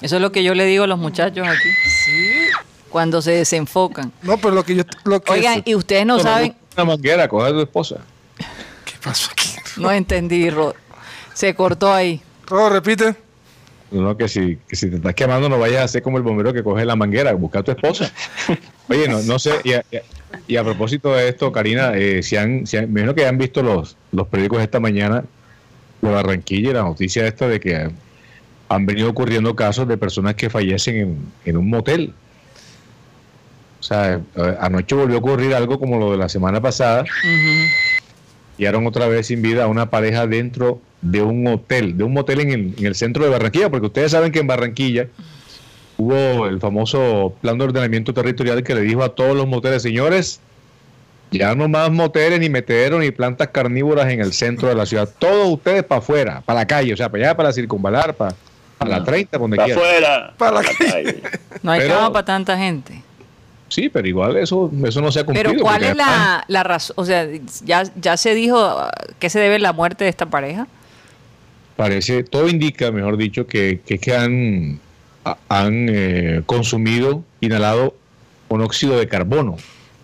Eso 0.00 0.16
es 0.16 0.22
lo 0.22 0.32
que 0.32 0.42
yo 0.42 0.54
le 0.54 0.64
digo 0.64 0.84
a 0.84 0.86
los 0.86 0.98
muchachos 0.98 1.46
aquí. 1.46 1.68
Sí. 2.04 2.50
Cuando 2.88 3.22
se 3.22 3.30
desenfocan. 3.30 4.12
No, 4.22 4.36
pero 4.36 4.54
lo 4.54 4.64
que 4.64 4.74
yo... 4.74 4.82
Lo 5.04 5.22
que 5.22 5.32
Oigan, 5.32 5.62
y 5.64 5.74
ustedes 5.74 6.04
no 6.04 6.18
saben... 6.18 6.56
Una 6.76 6.84
manguera, 6.84 7.28
coge 7.28 7.48
a 7.48 7.52
tu 7.52 7.60
esposa. 7.60 7.96
¿Qué 8.84 8.94
pasó 9.02 9.30
aquí? 9.30 9.48
No 9.76 9.90
entendí, 9.90 10.50
Rod. 10.50 10.74
Se 11.34 11.54
cortó 11.54 11.92
ahí. 11.92 12.20
Todo 12.46 12.68
repite. 12.68 13.14
No, 13.92 14.16
que 14.16 14.26
si, 14.28 14.56
que 14.68 14.74
si 14.76 14.88
te 14.88 14.96
estás 14.96 15.14
quemando 15.14 15.48
no 15.48 15.58
vayas 15.58 15.80
a 15.80 15.84
hacer 15.84 16.02
como 16.02 16.16
el 16.16 16.22
bombero 16.22 16.52
que 16.52 16.62
coge 16.62 16.84
la 16.84 16.96
manguera, 16.96 17.32
busca 17.34 17.58
a 17.58 17.62
tu 17.62 17.72
esposa. 17.72 18.10
Oye, 18.88 19.06
no, 19.08 19.22
no 19.22 19.38
sé, 19.38 19.52
y 19.64 19.72
a, 19.74 19.84
y 20.48 20.56
a- 20.56 20.64
propósito 20.64 21.14
de 21.14 21.28
esto, 21.28 21.52
Karina, 21.52 21.92
eh, 21.94 22.22
si 22.22 22.36
han, 22.36 22.66
si 22.66 22.76
han- 22.76 22.92
me 22.92 23.00
imagino 23.02 23.14
que 23.14 23.26
han 23.26 23.38
visto 23.38 23.62
los, 23.62 23.96
los 24.12 24.26
periódicos 24.28 24.62
esta 24.62 24.80
mañana 24.80 25.24
de 26.00 26.10
Barranquilla 26.10 26.70
y 26.70 26.72
la 26.72 26.82
noticia 26.82 27.26
esta 27.26 27.46
de 27.48 27.60
que 27.60 27.90
han 28.68 28.86
venido 28.86 29.10
ocurriendo 29.10 29.54
casos 29.54 29.86
de 29.86 29.96
personas 29.98 30.34
que 30.34 30.48
fallecen 30.50 30.96
en, 30.96 31.18
en 31.44 31.56
un 31.58 31.68
motel. 31.68 32.12
O 33.80 33.82
sea, 33.84 34.14
eh, 34.36 34.56
anoche 34.60 34.94
volvió 34.94 35.16
a 35.16 35.20
ocurrir 35.20 35.54
algo 35.54 35.78
como 35.78 35.98
lo 35.98 36.12
de 36.12 36.16
la 36.18 36.28
semana 36.28 36.60
pasada. 36.60 37.04
Hallaron 38.58 38.86
otra 38.86 39.08
vez 39.08 39.26
sin 39.28 39.42
vida 39.42 39.64
a 39.64 39.66
una 39.66 39.90
pareja 39.90 40.26
dentro 40.26 40.80
de 41.00 41.22
un 41.22 41.46
hotel, 41.46 41.96
de 41.96 42.04
un 42.04 42.12
motel 42.12 42.40
en 42.40 42.50
el, 42.52 42.74
en 42.78 42.86
el 42.86 42.94
centro 42.94 43.24
de 43.24 43.30
Barranquilla, 43.30 43.70
porque 43.70 43.86
ustedes 43.86 44.12
saben 44.12 44.30
que 44.30 44.38
en 44.40 44.46
Barranquilla 44.46 45.08
hubo 45.96 46.46
el 46.46 46.60
famoso 46.60 47.34
plan 47.40 47.58
de 47.58 47.64
ordenamiento 47.64 48.12
territorial 48.14 48.62
que 48.62 48.74
le 48.74 48.82
dijo 48.82 49.02
a 49.02 49.14
todos 49.14 49.36
los 49.36 49.46
moteles, 49.46 49.82
señores, 49.82 50.40
ya 51.30 51.54
no 51.54 51.66
más 51.68 51.90
moteles, 51.90 52.40
ni 52.40 52.48
meteros, 52.50 53.00
ni 53.00 53.10
plantas 53.10 53.48
carnívoras 53.48 54.10
en 54.12 54.20
el 54.20 54.32
centro 54.32 54.68
de 54.68 54.74
la 54.74 54.84
ciudad. 54.86 55.08
Todos 55.18 55.48
ustedes 55.48 55.82
para 55.82 56.00
afuera, 56.00 56.42
para 56.44 56.60
la 56.60 56.66
calle, 56.66 56.92
o 56.92 56.96
sea, 56.96 57.08
para 57.08 57.24
allá, 57.24 57.36
para 57.36 57.52
circunvalar, 57.52 58.14
para, 58.14 58.34
para 58.78 58.98
la 58.98 59.04
30, 59.04 59.38
donde 59.38 59.56
Para 59.56 59.66
quieran. 59.66 59.82
afuera. 59.84 60.34
Para 60.36 60.52
la 60.52 60.62
calle. 60.62 61.22
No 61.62 61.72
hay 61.72 61.80
Pero- 61.80 61.94
cama 61.94 62.12
para 62.12 62.24
tanta 62.26 62.58
gente. 62.58 63.02
Sí, 63.72 63.88
pero 63.88 64.06
igual 64.06 64.36
eso, 64.36 64.70
eso 64.84 65.00
no 65.00 65.10
se 65.10 65.20
ha 65.20 65.24
cumplido. 65.24 65.50
Pero 65.50 65.62
¿cuál 65.62 65.82
es 65.82 65.96
la, 65.96 66.44
la 66.46 66.62
razón? 66.62 66.94
O 66.98 67.06
sea, 67.06 67.26
ya, 67.64 67.84
ya 67.96 68.16
se 68.18 68.34
dijo 68.34 68.58
ah, 68.58 68.90
qué 69.18 69.30
se 69.30 69.40
debe 69.40 69.58
la 69.58 69.72
muerte 69.72 70.04
de 70.04 70.10
esta 70.10 70.26
pareja. 70.26 70.66
Parece, 71.76 72.22
todo 72.22 72.48
indica, 72.48 72.90
mejor 72.92 73.16
dicho, 73.16 73.46
que, 73.46 73.80
que, 73.86 73.98
que 73.98 74.14
han, 74.14 74.78
han 75.48 75.86
eh, 75.88 76.42
consumido, 76.44 77.24
inhalado 77.40 77.96
monóxido 78.50 78.98
de 78.98 79.08
carbono, 79.08 79.56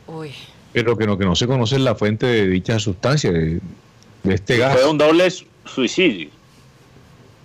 Uy. 0.07 0.31
pero 0.73 0.97
que 0.97 1.07
no, 1.07 1.19
que 1.19 1.27
no 1.27 1.37
se 1.37 1.47
conoce 1.47 1.79
la 1.79 1.95
fuente 1.95 2.25
de 2.25 2.49
dicha 2.49 2.79
sustancia, 2.79 3.31
de, 3.31 3.61
de 4.23 4.35
este 4.35 4.57
gas. 4.57 4.73
Fue 4.75 4.89
un 4.89 4.97
doble 4.97 5.31
su- 5.31 5.45
suicidio. 5.67 6.31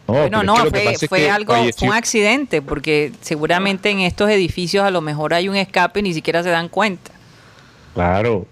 No, 0.07 0.13
Bueno, 0.13 0.39
pero 0.39 0.41
es 0.41 0.45
no, 0.48 0.53
que 1.00 1.07
fue, 1.07 1.24
es 1.24 1.25
que 1.27 1.31
algo, 1.31 1.53
fue 1.77 1.88
un 1.88 1.93
accidente, 1.93 2.62
porque 2.62 3.12
seguramente 3.22 3.89
en 3.89 4.00
estos 4.01 4.29
edificios 4.29 4.83
a 4.83 4.91
lo 4.91 5.00
mejor 5.01 5.33
hay 5.33 5.48
un 5.48 5.55
escape 5.55 6.01
y 6.01 6.03
ni 6.03 6.13
siquiera 6.13 6.43
se 6.43 6.50
dan 6.50 6.67
cuenta. 6.69 7.12
Claro. 7.93 8.45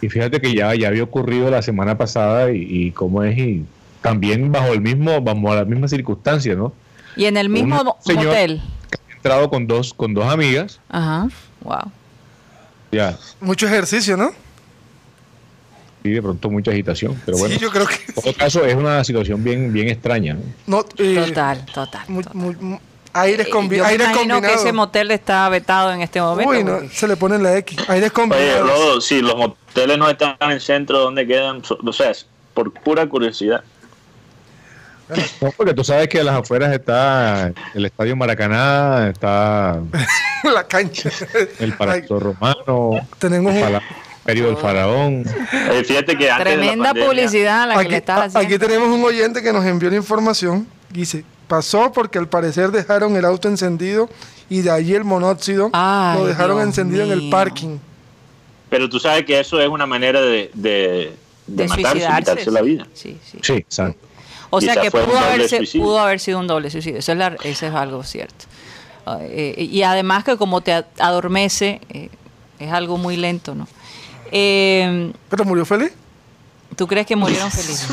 Y 0.00 0.08
fíjate 0.08 0.40
que 0.40 0.54
ya, 0.54 0.74
ya 0.74 0.88
había 0.88 1.02
ocurrido 1.02 1.50
la 1.50 1.62
semana 1.62 1.96
pasada 1.98 2.52
y, 2.52 2.66
y 2.68 2.90
cómo 2.92 3.22
es, 3.22 3.36
y 3.38 3.64
también 4.00 4.50
bajo 4.52 4.72
el 4.72 4.80
mismo, 4.80 5.20
bajo 5.20 5.54
las 5.54 5.66
mismas 5.66 5.90
circunstancias, 5.90 6.56
¿no? 6.56 6.72
Y 7.16 7.24
en 7.26 7.36
el 7.36 7.48
mismo 7.48 7.80
Un 7.82 7.92
señor- 8.04 8.26
motel. 8.26 8.62
Que 8.90 8.98
ha 9.12 9.16
entrado 9.16 9.50
con 9.50 9.66
dos, 9.66 9.94
con 9.94 10.14
dos 10.14 10.26
amigas, 10.26 10.80
Ajá. 10.88 11.28
Wow. 11.62 11.90
ya, 12.90 13.16
Mucho 13.40 13.66
ejercicio, 13.66 14.16
¿no? 14.16 14.30
Y 16.04 16.10
de 16.10 16.22
pronto 16.22 16.50
mucha 16.50 16.70
agitación, 16.70 17.20
pero 17.24 17.38
bueno. 17.38 17.54
Sí, 17.54 17.60
yo 17.60 17.70
creo 17.70 17.86
que. 17.86 17.94
En 18.08 18.14
todo 18.14 18.34
caso, 18.34 18.64
es 18.64 18.74
una 18.74 19.02
situación 19.04 19.42
bien, 19.44 19.72
bien 19.72 19.88
extraña, 19.88 20.34
¿no? 20.34 20.40
No, 20.66 20.84
eh, 20.98 21.24
Total, 21.28 21.64
total. 21.66 22.02
mu- 22.08 22.22
total. 22.22 22.36
mu- 22.36 22.54
mu- 22.60 22.78
aires, 23.12 23.46
Eh, 23.46 23.50
combi- 23.50 23.76
yo 23.76 23.82
me 23.84 23.88
aires 23.90 24.08
imagino 24.10 24.40
que 24.40 24.54
ese 24.54 24.72
motel 24.72 25.10
está 25.10 25.48
vetado 25.48 25.92
en 25.92 26.00
este 26.02 26.20
momento. 26.20 26.50
Uy, 26.50 26.64
no, 26.64 26.72
porque- 26.78 26.88
se 26.88 27.06
le 27.08 27.16
pone 27.16 27.38
la 27.38 27.56
X. 27.58 27.78
Aires 27.88 28.10
Oye, 28.10 28.10
combinados. 28.10 28.68
Rodo, 28.68 29.00
si 29.00 29.20
los 29.20 29.36
moteles 29.36 29.98
no 29.98 30.08
están 30.08 30.36
en 30.40 30.50
el 30.50 30.60
centro, 30.60 30.98
¿dónde 30.98 31.26
quedan? 31.26 31.62
O 31.84 31.92
sea, 31.92 32.10
es 32.10 32.26
por 32.54 32.72
pura 32.72 33.06
curiosidad. 33.08 33.62
No, 35.42 35.50
porque 35.58 35.74
tú 35.74 35.84
sabes 35.84 36.08
que 36.08 36.20
a 36.20 36.24
las 36.24 36.36
afueras 36.36 36.72
está 36.72 37.52
el 37.74 37.84
Estadio 37.84 38.16
Maracaná, 38.16 39.08
está 39.12 39.78
la 40.54 40.66
cancha. 40.66 41.10
el 41.58 41.74
Palacio 41.74 42.18
Romano, 42.18 42.92
Tenemos 43.18 43.52
el 43.54 43.60
Palacio 43.60 43.96
Imperio 44.22 44.46
del 44.46 44.56
Faraón. 44.56 45.24
Eh, 45.52 45.84
fíjate 45.84 46.16
que 46.16 46.30
antes 46.30 46.44
de 46.44 46.56
la 46.56 46.62
Tremenda 46.62 46.90
pandemia- 46.92 47.06
publicidad 47.06 47.68
la 47.68 47.74
que 47.74 47.80
aquí, 47.80 47.90
le 47.90 47.96
estás 47.96 48.18
haciendo. 48.26 48.38
aquí 48.40 48.58
tenemos 48.58 48.88
un 48.88 49.04
oyente 49.04 49.42
que 49.42 49.52
nos 49.52 49.64
envió 49.64 49.90
la 49.90 49.96
información. 49.96 50.66
Dice, 50.90 51.24
pasó 51.48 51.90
porque 51.92 52.18
al 52.18 52.28
parecer 52.28 52.70
dejaron 52.70 53.16
el 53.16 53.24
auto 53.24 53.48
encendido 53.48 54.08
y 54.48 54.60
de 54.60 54.70
allí 54.70 54.94
el 54.94 55.04
monóxido 55.04 55.70
Ay, 55.72 56.18
lo 56.18 56.26
dejaron 56.26 56.56
Dios 56.58 56.68
encendido 56.68 57.04
en 57.04 57.10
el 57.12 57.30
parking. 57.30 57.78
Pero 58.70 58.88
tú 58.88 58.98
sabes 59.00 59.24
que 59.24 59.40
eso 59.40 59.60
es 59.60 59.68
una 59.68 59.86
manera 59.86 60.20
de, 60.20 60.50
de, 60.54 61.12
de 61.46 61.64
de 61.64 61.68
matarse, 61.68 62.06
quitarse 62.16 62.50
la 62.50 62.62
vida. 62.62 62.86
Sí, 62.94 63.18
sí. 63.28 63.38
Sí, 63.42 63.52
exacto. 63.54 63.98
O 64.50 64.60
sea 64.60 64.76
que 64.76 64.90
pudo, 64.90 65.18
haberse, 65.18 65.60
pudo 65.78 65.98
haber 65.98 66.20
sido 66.20 66.38
un 66.38 66.46
doble 66.46 66.70
suicidio. 66.70 66.98
Eso 66.98 67.12
es, 67.12 67.18
la- 67.18 67.36
eso 67.42 67.66
es 67.66 67.74
algo 67.74 68.04
cierto. 68.04 68.44
Ah, 69.04 69.18
eh, 69.22 69.66
y 69.70 69.82
además 69.82 70.22
que 70.24 70.36
como 70.36 70.60
te 70.60 70.84
adormece, 70.98 71.80
eh, 71.88 72.08
es 72.60 72.70
algo 72.72 72.98
muy 72.98 73.16
lento, 73.16 73.54
¿no? 73.54 73.66
Eh, 74.32 75.12
¿Pero 75.28 75.44
murió 75.44 75.64
feliz? 75.64 75.92
¿Tú 76.74 76.86
crees 76.86 77.06
que 77.06 77.14
murieron 77.16 77.50
felices? 77.52 77.86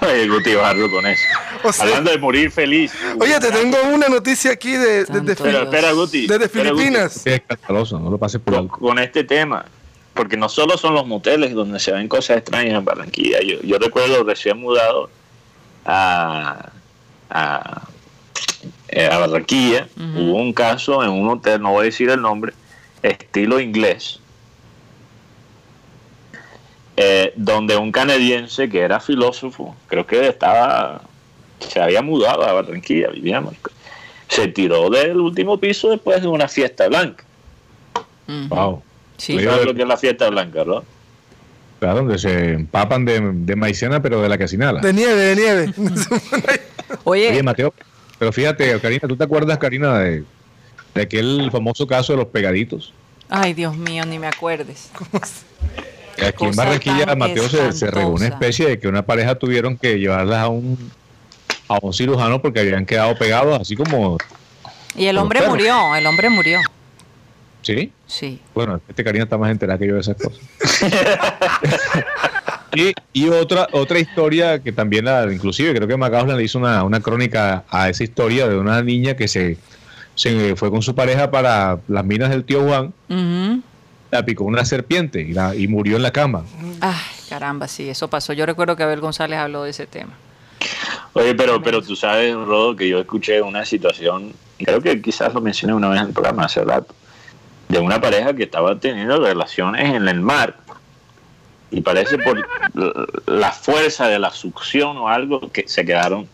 Oye, 0.00 0.28
Guti, 0.28 0.54
bajarlo 0.54 0.88
con 0.90 1.04
eso. 1.04 1.22
O 1.64 1.72
sea- 1.72 1.84
Hablando 1.84 2.12
de 2.12 2.18
morir 2.18 2.50
feliz. 2.52 2.92
Oye, 3.20 3.38
te 3.40 3.50
tengo 3.50 3.76
una 3.92 4.06
noticia 4.08 4.52
aquí 4.52 4.70
de, 4.72 5.04
de- 5.04 5.20
de 5.20 5.34
Pero 5.34 5.62
espera, 5.64 5.90
Guti. 5.92 6.26
desde 6.28 6.44
espera, 6.44 6.70
Guti. 6.70 6.82
Filipinas. 6.84 7.16
Es 7.26 7.40
escandaloso, 7.40 7.98
no 7.98 8.08
lo 8.10 8.18
pases 8.18 8.40
por 8.40 8.54
con, 8.54 8.62
alto. 8.64 8.76
con 8.78 8.98
este 9.00 9.24
tema, 9.24 9.64
porque 10.14 10.36
no 10.36 10.48
solo 10.48 10.78
son 10.78 10.94
los 10.94 11.06
moteles 11.08 11.54
donde 11.54 11.80
se 11.80 11.90
ven 11.90 12.06
cosas 12.06 12.36
extrañas 12.38 12.78
en 12.78 12.84
Barranquilla. 12.84 13.40
Yo, 13.42 13.60
yo 13.62 13.78
recuerdo 13.78 14.22
recién 14.22 14.58
mudado 14.60 15.10
a, 15.84 16.70
a, 17.30 17.82
eh, 18.90 19.08
a 19.10 19.18
Barranquilla, 19.18 19.88
hubo 19.96 20.36
un 20.40 20.52
caso 20.52 21.02
en 21.02 21.10
un 21.10 21.28
hotel, 21.28 21.60
no 21.60 21.72
voy 21.72 21.82
a 21.82 21.84
decir 21.86 22.10
el 22.10 22.22
nombre, 22.22 22.52
estilo 23.02 23.58
inglés, 23.60 24.20
eh, 26.96 27.32
donde 27.36 27.76
un 27.76 27.92
canadiense 27.92 28.68
que 28.68 28.80
era 28.80 29.00
filósofo, 29.00 29.76
creo 29.86 30.06
que 30.06 30.28
estaba, 30.28 31.02
se 31.60 31.80
había 31.80 32.02
mudado 32.02 32.44
a 32.44 32.52
Barranquilla, 32.52 33.08
vivíamos, 33.08 33.54
se 34.28 34.48
tiró 34.48 34.90
del 34.90 35.20
último 35.20 35.58
piso 35.58 35.90
después 35.90 36.22
de 36.22 36.28
una 36.28 36.48
fiesta 36.48 36.88
blanca. 36.88 37.24
Wow. 38.48 38.82
Sí. 39.18 39.38
¿Sabes 39.42 39.66
lo 39.66 39.74
que 39.74 39.82
es 39.82 39.88
la 39.88 39.96
fiesta 39.96 40.28
blanca, 40.28 40.64
no? 40.64 40.84
Claro, 41.78 41.96
donde 41.96 42.18
se 42.18 42.54
empapan 42.54 43.04
de, 43.04 43.20
de 43.20 43.56
maicena, 43.56 44.00
pero 44.00 44.22
de 44.22 44.28
la 44.28 44.38
casinala. 44.38 44.80
De 44.80 44.92
nieve, 44.92 45.14
de 45.14 45.36
nieve. 45.36 45.74
Oye, 47.04 47.30
Oye, 47.30 47.42
Mateo, 47.42 47.72
pero 48.18 48.32
fíjate, 48.32 48.78
Karina, 48.80 49.06
¿tú 49.06 49.16
te 49.16 49.24
acuerdas, 49.24 49.58
Karina, 49.58 49.98
de, 49.98 50.24
de 50.94 51.02
aquel 51.02 51.50
famoso 51.50 51.86
caso 51.86 52.14
de 52.14 52.18
los 52.18 52.28
pegaditos? 52.28 52.92
ay 53.28 53.54
Dios 53.54 53.76
mío, 53.76 54.04
ni 54.06 54.18
me 54.18 54.28
acuerdes. 54.28 54.90
Aquí 56.24 56.44
en 56.44 56.56
Barranquilla, 56.56 57.14
Mateo, 57.16 57.48
se, 57.48 57.72
se 57.72 57.90
regó 57.90 58.10
una 58.10 58.26
especie 58.26 58.68
de 58.68 58.78
que 58.78 58.88
una 58.88 59.02
pareja 59.02 59.34
tuvieron 59.34 59.76
que 59.76 59.98
llevarlas 59.98 60.38
a 60.38 60.48
un, 60.48 60.90
a 61.68 61.78
un 61.82 61.92
cirujano 61.92 62.40
porque 62.40 62.60
habían 62.60 62.86
quedado 62.86 63.16
pegados, 63.16 63.60
así 63.60 63.76
como, 63.76 64.18
Y 64.96 65.06
el 65.06 65.18
hombre 65.18 65.46
murió, 65.46 65.94
el 65.94 66.06
hombre 66.06 66.30
murió. 66.30 66.60
¿sí? 67.62 67.92
Sí. 68.06 68.40
Bueno, 68.54 68.80
este 68.88 69.02
Karina 69.02 69.24
está 69.24 69.36
más 69.36 69.50
enterada 69.50 69.78
que 69.78 69.88
yo 69.88 69.94
de 69.94 70.00
esas 70.00 70.16
cosas. 70.16 70.40
y, 72.74 72.92
y 73.12 73.28
otra 73.28 73.66
otra 73.72 73.98
historia 73.98 74.62
que 74.62 74.70
también, 74.72 75.04
la, 75.04 75.30
inclusive 75.32 75.74
creo 75.74 75.88
que 75.88 75.96
Macauslan 75.96 76.36
le 76.36 76.44
hizo 76.44 76.58
una, 76.58 76.84
una 76.84 77.00
crónica 77.00 77.64
a 77.68 77.88
esa 77.88 78.04
historia 78.04 78.46
de 78.48 78.56
una 78.56 78.82
niña 78.82 79.16
que 79.16 79.26
se, 79.26 79.58
se 80.14 80.54
fue 80.54 80.70
con 80.70 80.82
su 80.82 80.94
pareja 80.94 81.30
para 81.30 81.78
las 81.88 82.04
minas 82.04 82.30
del 82.30 82.44
tío 82.44 82.62
Juan, 82.62 82.92
Ujú. 83.08 83.62
La 84.16 84.24
picó 84.24 84.44
una 84.44 84.64
serpiente 84.64 85.20
y, 85.20 85.32
la, 85.32 85.54
y 85.54 85.68
murió 85.68 85.96
en 85.96 86.02
la 86.02 86.10
cama. 86.10 86.44
Ay, 86.80 86.94
caramba, 87.28 87.68
sí, 87.68 87.88
eso 87.88 88.08
pasó. 88.08 88.32
Yo 88.32 88.46
recuerdo 88.46 88.76
que 88.76 88.82
Abel 88.82 89.00
González 89.00 89.38
habló 89.38 89.64
de 89.64 89.70
ese 89.70 89.86
tema. 89.86 90.12
Oye, 91.12 91.34
pero, 91.34 91.62
pero 91.62 91.82
tú 91.82 91.94
sabes, 91.96 92.34
Rodo, 92.34 92.74
que 92.76 92.88
yo 92.88 93.00
escuché 93.00 93.40
una 93.40 93.64
situación, 93.64 94.32
y 94.58 94.64
creo 94.64 94.80
que 94.80 95.00
quizás 95.00 95.32
lo 95.32 95.40
mencioné 95.40 95.74
una 95.74 95.88
vez 95.88 96.00
en 96.00 96.08
el 96.08 96.12
programa 96.12 96.44
hace 96.44 96.62
rato, 96.64 96.94
de 97.68 97.78
una 97.78 98.00
pareja 98.00 98.34
que 98.34 98.44
estaba 98.44 98.78
teniendo 98.78 99.18
relaciones 99.18 99.94
en 99.94 100.08
el 100.08 100.20
mar. 100.20 100.56
Y 101.70 101.80
parece 101.80 102.16
por 102.18 102.46
la 103.26 103.52
fuerza 103.52 104.06
de 104.06 104.18
la 104.18 104.30
succión 104.30 104.96
o 104.98 105.08
algo 105.08 105.50
que 105.52 105.66
se 105.66 105.84
quedaron 105.84 106.28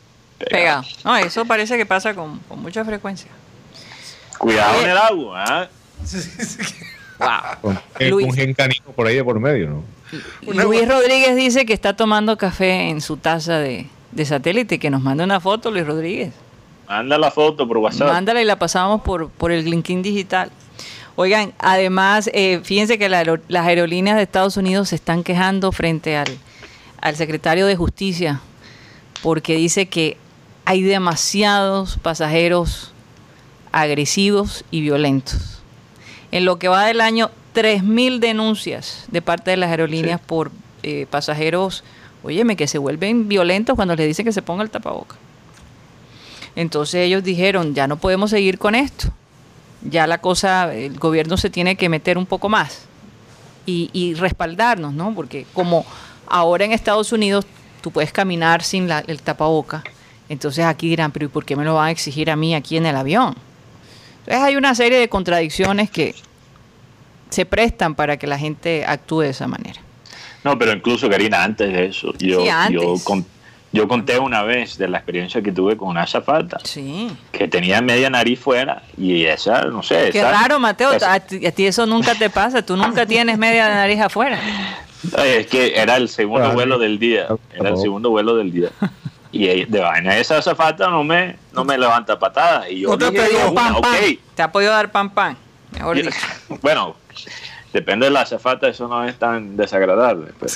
Pegado. 0.50 0.82
No, 1.04 1.16
eso 1.16 1.44
parece 1.44 1.76
que 1.76 1.86
pasa 1.86 2.14
con, 2.14 2.38
con 2.40 2.60
mucha 2.60 2.84
frecuencia. 2.84 3.30
Cuidado 4.38 4.74
Oye. 4.74 4.84
en 4.84 4.90
el 4.90 4.98
agua, 4.98 5.68
Con 7.60 7.78
eh, 7.98 8.08
Luis. 8.08 8.26
un 8.26 8.34
gen 8.34 8.54
canino 8.54 8.84
por 8.94 9.06
ahí 9.06 9.16
de 9.16 9.24
por 9.24 9.38
medio, 9.40 9.70
¿no? 9.70 9.84
Luis 10.42 10.86
Rodríguez 10.86 11.36
dice 11.36 11.64
que 11.64 11.72
está 11.72 11.96
tomando 11.96 12.36
café 12.36 12.88
en 12.90 13.00
su 13.00 13.16
taza 13.16 13.58
de, 13.58 13.86
de 14.10 14.24
satélite. 14.24 14.78
Que 14.78 14.90
nos 14.90 15.00
mande 15.00 15.24
una 15.24 15.40
foto, 15.40 15.70
Luis 15.70 15.86
Rodríguez. 15.86 16.32
Manda 16.88 17.16
la 17.16 17.30
foto 17.30 17.66
por 17.66 17.78
WhatsApp. 17.78 18.08
Mándala 18.08 18.42
y 18.42 18.44
la 18.44 18.56
pasamos 18.58 19.00
por, 19.00 19.30
por 19.30 19.52
el 19.52 19.64
LinkedIn 19.64 20.02
digital. 20.02 20.50
Oigan, 21.16 21.52
además, 21.58 22.30
eh, 22.32 22.60
fíjense 22.64 22.98
que 22.98 23.08
la 23.08 23.24
las 23.48 23.66
aerolíneas 23.66 24.16
de 24.16 24.22
Estados 24.22 24.56
Unidos 24.56 24.90
se 24.90 24.96
están 24.96 25.22
quejando 25.22 25.70
frente 25.72 26.16
al, 26.16 26.28
al 27.00 27.16
secretario 27.16 27.66
de 27.66 27.76
Justicia 27.76 28.40
porque 29.22 29.56
dice 29.56 29.86
que 29.86 30.16
hay 30.64 30.82
demasiados 30.82 31.98
pasajeros 31.98 32.92
agresivos 33.72 34.64
y 34.70 34.80
violentos. 34.80 35.51
En 36.32 36.44
lo 36.44 36.58
que 36.58 36.68
va 36.68 36.84
del 36.86 37.00
año, 37.00 37.30
3.000 37.54 38.18
denuncias 38.18 39.04
de 39.08 39.22
parte 39.22 39.50
de 39.52 39.56
las 39.58 39.70
aerolíneas 39.70 40.20
por 40.20 40.50
eh, 40.82 41.06
pasajeros, 41.10 41.84
óyeme, 42.24 42.56
que 42.56 42.66
se 42.66 42.78
vuelven 42.78 43.28
violentos 43.28 43.76
cuando 43.76 43.94
les 43.94 44.06
dicen 44.06 44.24
que 44.24 44.32
se 44.32 44.42
ponga 44.42 44.62
el 44.64 44.70
tapaboca. 44.70 45.16
Entonces 46.56 47.06
ellos 47.06 47.22
dijeron, 47.24 47.74
ya 47.74 47.86
no 47.86 47.96
podemos 47.96 48.30
seguir 48.30 48.58
con 48.58 48.74
esto. 48.74 49.08
Ya 49.82 50.06
la 50.06 50.18
cosa, 50.18 50.72
el 50.74 50.98
gobierno 50.98 51.36
se 51.36 51.50
tiene 51.50 51.76
que 51.76 51.88
meter 51.88 52.16
un 52.18 52.26
poco 52.26 52.48
más 52.48 52.82
y, 53.66 53.90
y 53.92 54.14
respaldarnos, 54.14 54.92
¿no? 54.94 55.14
Porque 55.14 55.46
como 55.54 55.84
ahora 56.26 56.64
en 56.64 56.72
Estados 56.72 57.12
Unidos 57.12 57.46
tú 57.80 57.90
puedes 57.90 58.12
caminar 58.12 58.62
sin 58.62 58.86
la- 58.88 59.00
el 59.00 59.20
tapaboca, 59.20 59.82
entonces 60.28 60.64
aquí 60.64 60.88
dirán, 60.88 61.10
pero 61.10 61.26
¿y 61.26 61.28
por 61.28 61.44
qué 61.44 61.56
me 61.56 61.64
lo 61.64 61.74
van 61.74 61.88
a 61.88 61.90
exigir 61.90 62.30
a 62.30 62.36
mí 62.36 62.54
aquí 62.54 62.76
en 62.76 62.86
el 62.86 62.94
avión? 62.96 63.34
Entonces 64.26 64.42
hay 64.44 64.56
una 64.56 64.74
serie 64.74 64.98
de 64.98 65.08
contradicciones 65.08 65.90
que 65.90 66.14
se 67.30 67.46
prestan 67.46 67.94
para 67.94 68.16
que 68.16 68.26
la 68.26 68.38
gente 68.38 68.84
actúe 68.86 69.20
de 69.20 69.30
esa 69.30 69.46
manera. 69.46 69.80
No, 70.44 70.58
pero 70.58 70.72
incluso, 70.72 71.08
Karina, 71.08 71.42
antes 71.44 71.72
de 71.72 71.86
eso, 71.86 72.12
yo, 72.18 72.40
Sí, 72.42 72.48
yo, 72.72 72.94
con- 73.04 73.24
yo 73.72 73.88
conté 73.88 74.18
una 74.18 74.42
vez 74.42 74.76
de 74.76 74.86
la 74.88 74.98
experiencia 74.98 75.40
que 75.40 75.50
tuve 75.52 75.76
con 75.76 75.88
una 75.88 76.02
azafata 76.02 76.58
Sí. 76.64 77.10
que 77.30 77.48
tenía 77.48 77.80
media 77.80 78.10
nariz 78.10 78.38
fuera 78.38 78.82
y 78.98 79.24
esa, 79.24 79.62
no 79.66 79.82
sé. 79.82 80.10
Qué 80.10 80.18
esa- 80.18 80.30
raro, 80.32 80.58
Mateo, 80.58 80.92
esa- 80.92 81.14
a 81.14 81.20
ti, 81.20 81.46
a 81.46 81.52
ti 81.52 81.66
eso 81.66 81.86
nunca 81.86 82.14
te 82.14 82.28
pasa, 82.28 82.60
tú 82.62 82.76
nunca 82.76 83.06
tienes 83.06 83.38
media 83.38 83.68
nariz 83.68 84.00
afuera. 84.00 84.38
Ay, 85.16 85.30
es 85.38 85.46
que 85.46 85.74
era 85.74 85.96
el 85.96 86.08
segundo 86.08 86.52
vuelo 86.52 86.78
del 86.78 86.98
día. 86.98 87.26
Era 87.54 87.70
el 87.70 87.76
segundo 87.78 88.10
vuelo 88.10 88.36
del 88.36 88.52
día. 88.52 88.68
Y 89.32 89.64
de 89.64 89.80
vaina 89.80 90.16
esa 90.18 90.38
azafata 90.38 90.88
no 90.90 91.02
me, 91.02 91.36
no 91.52 91.64
me 91.64 91.78
levanta 91.78 92.18
patadas. 92.18 92.70
Y 92.70 92.80
yo 92.80 92.90
No 92.90 92.98
te 92.98 93.10
dije, 93.10 93.50
pam. 93.54 93.76
ok. 93.76 93.86
Te 94.34 94.42
ha 94.42 94.52
podido 94.52 94.70
dar 94.72 94.92
pan 94.92 95.08
pan, 95.10 95.36
mejor 95.72 95.96
Yo- 95.96 96.02
dicho. 96.10 96.16
bueno, 96.62 96.94
depende 97.72 98.06
de 98.06 98.12
la 98.12 98.20
azafata, 98.22 98.68
eso 98.68 98.86
no 98.88 99.04
es 99.04 99.18
tan 99.18 99.56
desagradable. 99.56 100.32
Pero, 100.38 100.52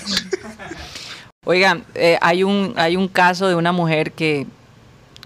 Oigan, 1.45 1.85
eh, 1.95 2.19
hay, 2.21 2.43
un, 2.43 2.75
hay 2.77 2.97
un 2.97 3.09
caso 3.09 3.47
de 3.49 3.55
una 3.55 3.73
mujer 3.73 4.13
que 4.13 4.47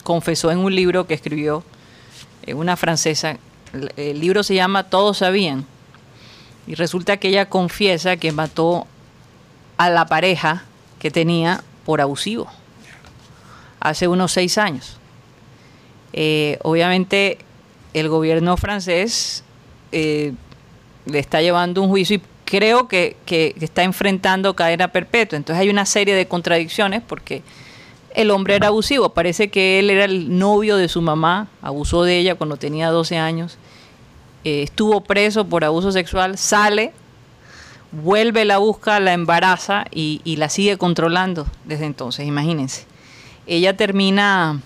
confesó 0.05 0.51
en 0.51 0.59
un 0.59 0.75
libro 0.75 1.07
que 1.07 1.15
escribió, 1.15 1.65
eh, 2.47 2.55
una 2.55 2.77
francesa. 2.77 3.39
El, 3.73 3.93
el 3.97 4.21
libro 4.21 4.43
se 4.43 4.55
llama 4.55 4.85
Todos 4.85 5.19
sabían. 5.19 5.65
Y 6.67 6.75
resulta 6.75 7.17
que 7.17 7.29
ella 7.29 7.49
confiesa 7.49 8.17
que 8.19 8.33
mató 8.33 8.87
a 9.79 9.89
la 9.89 10.07
pareja 10.07 10.65
que 10.99 11.11
tenía 11.11 11.63
por 11.87 12.01
abusivo. 12.03 12.49
Hace 13.81 14.07
unos 14.07 14.33
seis 14.33 14.59
años. 14.59 14.99
Eh, 16.13 16.59
obviamente 16.63 17.39
el 17.95 18.09
gobierno 18.09 18.57
francés 18.57 19.43
eh, 19.93 20.33
le 21.07 21.19
está 21.19 21.41
llevando 21.41 21.83
un 21.83 21.89
juicio 21.89 22.17
y 22.17 22.23
creo 22.45 22.89
que, 22.89 23.17
está 23.61 23.83
enfrentando 23.83 24.55
cadena 24.55 24.89
perpetua. 24.89 25.37
Entonces 25.37 25.61
hay 25.61 25.71
una 25.71 25.87
serie 25.87 26.15
de 26.15 26.27
contradicciones 26.27 27.03
porque 27.07 27.43
el 28.15 28.31
hombre 28.31 28.57
era 28.57 28.69
abusivo. 28.69 29.11
Parece 29.11 29.51
que 29.51 29.79
él 29.79 29.91
era 29.91 30.05
el 30.05 30.39
novio 30.39 30.77
de 30.77 30.89
su 30.89 31.01
mamá, 31.01 31.49
abusó 31.63 32.05
de 32.05 32.19
ella 32.19 32.35
cuando 32.35 32.57
tenía 32.57 32.91
12 32.91 33.19
años, 33.19 33.57
eh, 34.45 34.63
estuvo 34.63 35.01
preso 35.03 35.47
por 35.47 35.65
abuso 35.65 35.93
sexual, 35.93 36.39
sale, 36.39 36.93
vuelve, 37.93 38.45
la 38.45 38.59
busca, 38.59 39.01
la 39.01 39.13
embaraza 39.13 39.85
y 39.91 40.37
la 40.37 40.49
sigue 40.49 40.77
controlando 40.77 41.47
desde 41.65 41.87
entonces, 41.87 42.27
imagínense. 42.27 42.91
Ella 43.47 43.77
termina, 43.77 44.61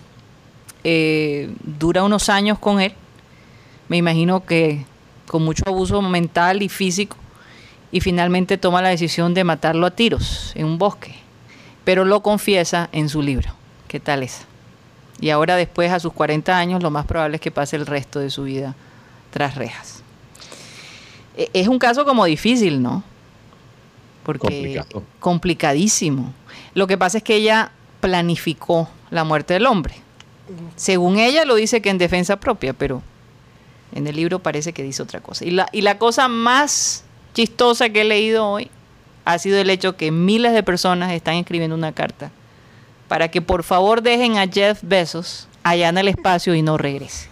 eh, 0.82 1.50
dura 1.62 2.02
unos 2.02 2.28
años 2.28 2.58
con 2.58 2.80
él, 2.80 2.92
me 3.88 3.96
imagino 3.96 4.44
que 4.44 4.84
con 5.26 5.42
mucho 5.42 5.64
abuso 5.66 6.02
mental 6.02 6.62
y 6.62 6.68
físico, 6.68 7.16
y 7.90 8.00
finalmente 8.00 8.58
toma 8.58 8.82
la 8.82 8.88
decisión 8.88 9.34
de 9.34 9.44
matarlo 9.44 9.86
a 9.86 9.90
tiros 9.90 10.52
en 10.54 10.66
un 10.66 10.78
bosque 10.78 11.24
pero 11.84 12.04
lo 12.04 12.20
confiesa 12.20 12.88
en 12.92 13.08
su 13.08 13.22
libro. 13.22 13.50
¿Qué 13.86 14.00
tal 14.00 14.22
es? 14.22 14.42
Y 15.20 15.30
ahora 15.30 15.56
después, 15.56 15.92
a 15.92 16.00
sus 16.00 16.12
40 16.12 16.56
años, 16.56 16.82
lo 16.82 16.90
más 16.90 17.06
probable 17.06 17.36
es 17.36 17.40
que 17.40 17.50
pase 17.50 17.76
el 17.76 17.86
resto 17.86 18.18
de 18.18 18.30
su 18.30 18.44
vida 18.44 18.74
tras 19.30 19.54
rejas. 19.54 20.02
E, 21.36 21.50
es 21.52 21.68
un 21.68 21.78
caso 21.78 22.04
como 22.04 22.24
difícil, 22.24 22.82
¿no? 22.82 23.04
Porque 24.24 24.82
complicadísimo. 25.20 26.32
Lo 26.72 26.86
que 26.86 26.96
pasa 26.96 27.18
es 27.18 27.24
que 27.24 27.36
ella 27.36 27.70
planificó 28.04 28.86
la 29.10 29.24
muerte 29.24 29.54
del 29.54 29.64
hombre. 29.64 29.94
Según 30.76 31.18
ella 31.18 31.46
lo 31.46 31.54
dice 31.54 31.80
que 31.80 31.88
en 31.88 31.96
defensa 31.96 32.36
propia, 32.36 32.74
pero 32.74 33.00
en 33.94 34.06
el 34.06 34.14
libro 34.14 34.40
parece 34.40 34.74
que 34.74 34.82
dice 34.82 35.02
otra 35.02 35.20
cosa. 35.20 35.46
Y 35.46 35.52
la, 35.52 35.70
y 35.72 35.80
la 35.80 35.96
cosa 35.96 36.28
más 36.28 37.04
chistosa 37.32 37.88
que 37.88 38.02
he 38.02 38.04
leído 38.04 38.46
hoy 38.46 38.70
ha 39.24 39.38
sido 39.38 39.58
el 39.58 39.70
hecho 39.70 39.96
que 39.96 40.10
miles 40.10 40.52
de 40.52 40.62
personas 40.62 41.12
están 41.12 41.36
escribiendo 41.36 41.74
una 41.74 41.92
carta 41.92 42.30
para 43.08 43.30
que 43.30 43.40
por 43.40 43.62
favor 43.62 44.02
dejen 44.02 44.36
a 44.36 44.46
Jeff 44.48 44.80
Bezos 44.82 45.48
allá 45.62 45.88
en 45.88 45.96
el 45.96 46.08
espacio 46.08 46.54
y 46.54 46.60
no 46.60 46.76
regrese. 46.76 47.30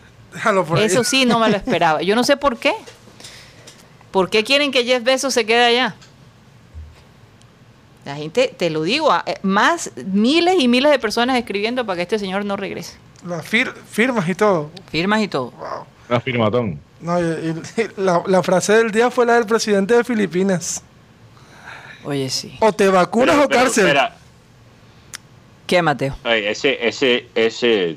Eso 0.79 1.05
sí, 1.05 1.27
no 1.27 1.39
me 1.39 1.51
lo 1.51 1.57
esperaba. 1.59 2.01
Yo 2.01 2.17
no 2.17 2.25
sé 2.25 2.39
por 2.39 2.57
qué. 2.57 2.73
¿Por 4.11 4.31
qué 4.31 4.43
quieren 4.43 4.73
que 4.73 4.87
Jeff 4.87 5.03
Bezos 5.03 5.35
se 5.35 5.45
quede 5.45 5.67
allá? 5.67 5.97
La 8.05 8.17
gente, 8.17 8.53
te 8.57 8.69
lo 8.71 8.83
digo, 8.83 9.15
eh, 9.27 9.39
más 9.43 9.93
miles 10.07 10.57
y 10.59 10.69
miles 10.69 10.91
de 10.91 10.99
personas 10.99 11.37
escribiendo 11.39 11.87
para 11.87 11.97
que 11.97 12.03
este 12.03 12.19
señor 12.19 12.45
no 12.45 12.57
regrese. 12.57 12.97
Las 13.27 13.47
firmas 13.47 14.29
y 14.29 14.35
todo. 14.35 14.71
Firmas 14.91 15.21
y 15.23 15.29
todo. 15.29 15.53
La 16.09 16.21
firmatón. 16.21 16.81
No, 17.01 17.19
la, 17.97 18.23
la 18.27 18.43
frase 18.43 18.73
del 18.75 18.91
día 18.91 19.11
fue 19.11 19.27
la 19.27 19.35
del 19.35 19.47
presidente 19.47 19.95
de 19.95 20.05
Filipinas. 20.05 20.83
Oye, 22.05 22.29
sí. 22.31 22.57
O 22.61 22.73
te 22.73 22.89
vacunas 22.89 23.37
o 23.45 23.49
cárcel. 23.49 23.97
¿Qué, 25.67 25.81
Mateo? 25.81 26.17
ese, 26.25 26.87
ese, 26.87 27.29
ese, 27.35 27.97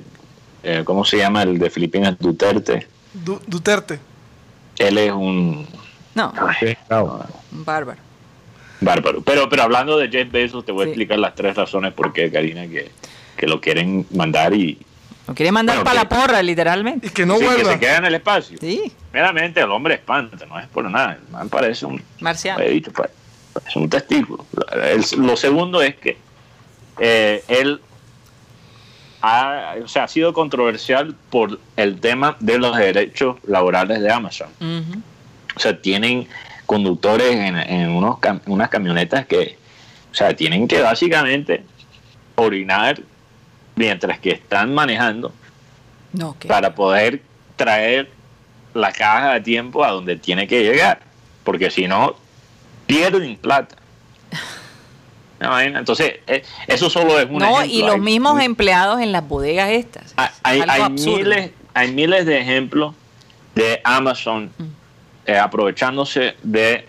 eh, 0.63 0.83
¿cómo 0.85 1.03
se 1.03 1.17
llama 1.17 1.43
el 1.43 1.57
de 1.57 1.69
Filipinas? 1.69 2.15
Duterte. 2.19 2.87
Duterte. 3.13 3.99
Él 4.77 4.97
es 4.97 5.11
un... 5.11 5.67
No. 6.13 6.33
Un 7.51 7.65
bárbaro. 7.65 7.99
Bárbaro. 8.85 9.21
Pero, 9.21 9.49
pero 9.49 9.63
hablando 9.63 9.97
de 9.97 10.07
Jeff 10.09 10.31
Bezos, 10.31 10.65
te 10.65 10.71
voy 10.71 10.85
a 10.85 10.87
explicar 10.87 11.19
las 11.19 11.35
tres 11.35 11.55
razones 11.55 11.93
por 11.93 12.13
qué, 12.13 12.31
Karina, 12.31 12.67
que, 12.67 12.91
que 13.35 13.47
lo 13.47 13.59
quieren 13.59 14.05
mandar 14.11 14.53
y... 14.53 14.77
Lo 15.27 15.33
quieren 15.33 15.55
mandar 15.55 15.83
para 15.83 15.95
la 15.95 16.07
porra, 16.07 16.41
literalmente. 16.43 17.07
Y 17.07 17.09
que 17.09 17.25
no 17.25 17.37
sí, 17.37 17.45
que 17.57 17.65
se 17.65 17.79
quede 17.79 17.95
en 17.95 18.05
el 18.05 18.15
espacio. 18.15 18.57
Sí. 18.61 18.93
Meramente 19.11 19.59
el 19.59 19.71
hombre 19.71 19.95
espanta, 19.95 20.45
no 20.45 20.59
es 20.59 20.67
por 20.67 20.89
nada. 20.89 21.17
El 21.41 21.49
parece 21.49 21.87
un... 21.87 22.01
Marciano. 22.19 22.61
He 22.61 22.69
dicho, 22.69 22.91
es 23.67 23.75
un 23.75 23.89
testigo. 23.89 24.45
lo 25.17 25.35
segundo 25.35 25.81
es 25.81 25.95
que 25.95 26.17
eh, 26.99 27.43
él 27.47 27.81
ha, 29.21 29.75
o 29.83 29.87
sea, 29.87 30.03
ha 30.03 30.07
sido 30.07 30.33
controversial 30.33 31.15
por 31.31 31.59
el 31.75 31.99
tema 31.99 32.37
de 32.39 32.59
los 32.59 32.77
derechos 32.77 33.37
laborales 33.47 34.01
de 34.01 34.11
Amazon. 34.11 34.49
O 35.55 35.59
sea, 35.59 35.81
tienen 35.81 36.27
conductores 36.65 37.33
en, 37.33 37.89
unos, 37.89 38.17
unas 38.47 38.69
camionetas 38.69 39.25
que, 39.25 39.57
o 40.11 40.15
sea, 40.15 40.35
tienen 40.35 40.67
que 40.67 40.81
básicamente 40.81 41.63
orinar 42.35 43.01
mientras 43.75 44.19
que 44.19 44.31
están 44.31 44.73
manejando 44.73 45.33
para 46.47 46.73
poder 46.75 47.21
traer 47.55 48.09
la 48.73 48.91
caja 48.91 49.33
a 49.33 49.43
tiempo 49.43 49.83
a 49.83 49.91
donde 49.91 50.15
tiene 50.15 50.47
que 50.47 50.63
llegar. 50.63 51.01
Porque 51.43 51.69
si 51.69 51.87
no, 51.87 52.15
pierden 52.87 53.37
plata. 53.37 53.75
Entonces, 55.39 56.15
eh, 56.27 56.43
eso 56.67 56.89
solo 56.89 57.19
es 57.19 57.29
un 57.29 57.37
No, 57.37 57.63
y 57.63 57.83
los 57.83 57.99
mismos 57.99 58.41
empleados 58.41 59.01
en 59.01 59.11
las 59.11 59.27
bodegas 59.27 59.69
estas. 59.69 60.15
Hay, 60.43 60.63
miles, 60.89 61.51
hay 61.73 61.91
miles 61.91 62.25
de 62.25 62.39
ejemplos 62.39 62.95
de 63.53 63.79
Amazon 63.83 64.51
mm. 64.57 64.63
Eh, 65.25 65.37
aprovechándose 65.37 66.35
de, 66.43 66.87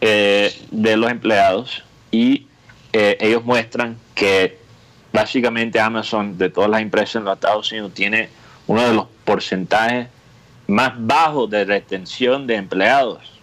eh, 0.00 0.54
de 0.70 0.96
los 0.96 1.10
empleados 1.10 1.84
y 2.10 2.46
ellos 2.92 3.44
muestran 3.44 3.96
que 4.16 4.58
básicamente 5.12 5.78
Amazon, 5.78 6.36
de 6.36 6.50
todas 6.50 6.68
las 6.68 6.80
empresas 6.80 7.16
en 7.16 7.24
los 7.24 7.34
Estados 7.34 7.70
Unidos, 7.70 7.94
tiene 7.94 8.28
uno 8.66 8.82
de 8.82 8.94
los 8.94 9.06
porcentajes 9.24 10.08
más 10.66 10.94
bajos 10.96 11.48
de 11.50 11.64
retención 11.64 12.48
de 12.48 12.56
empleados 12.56 13.40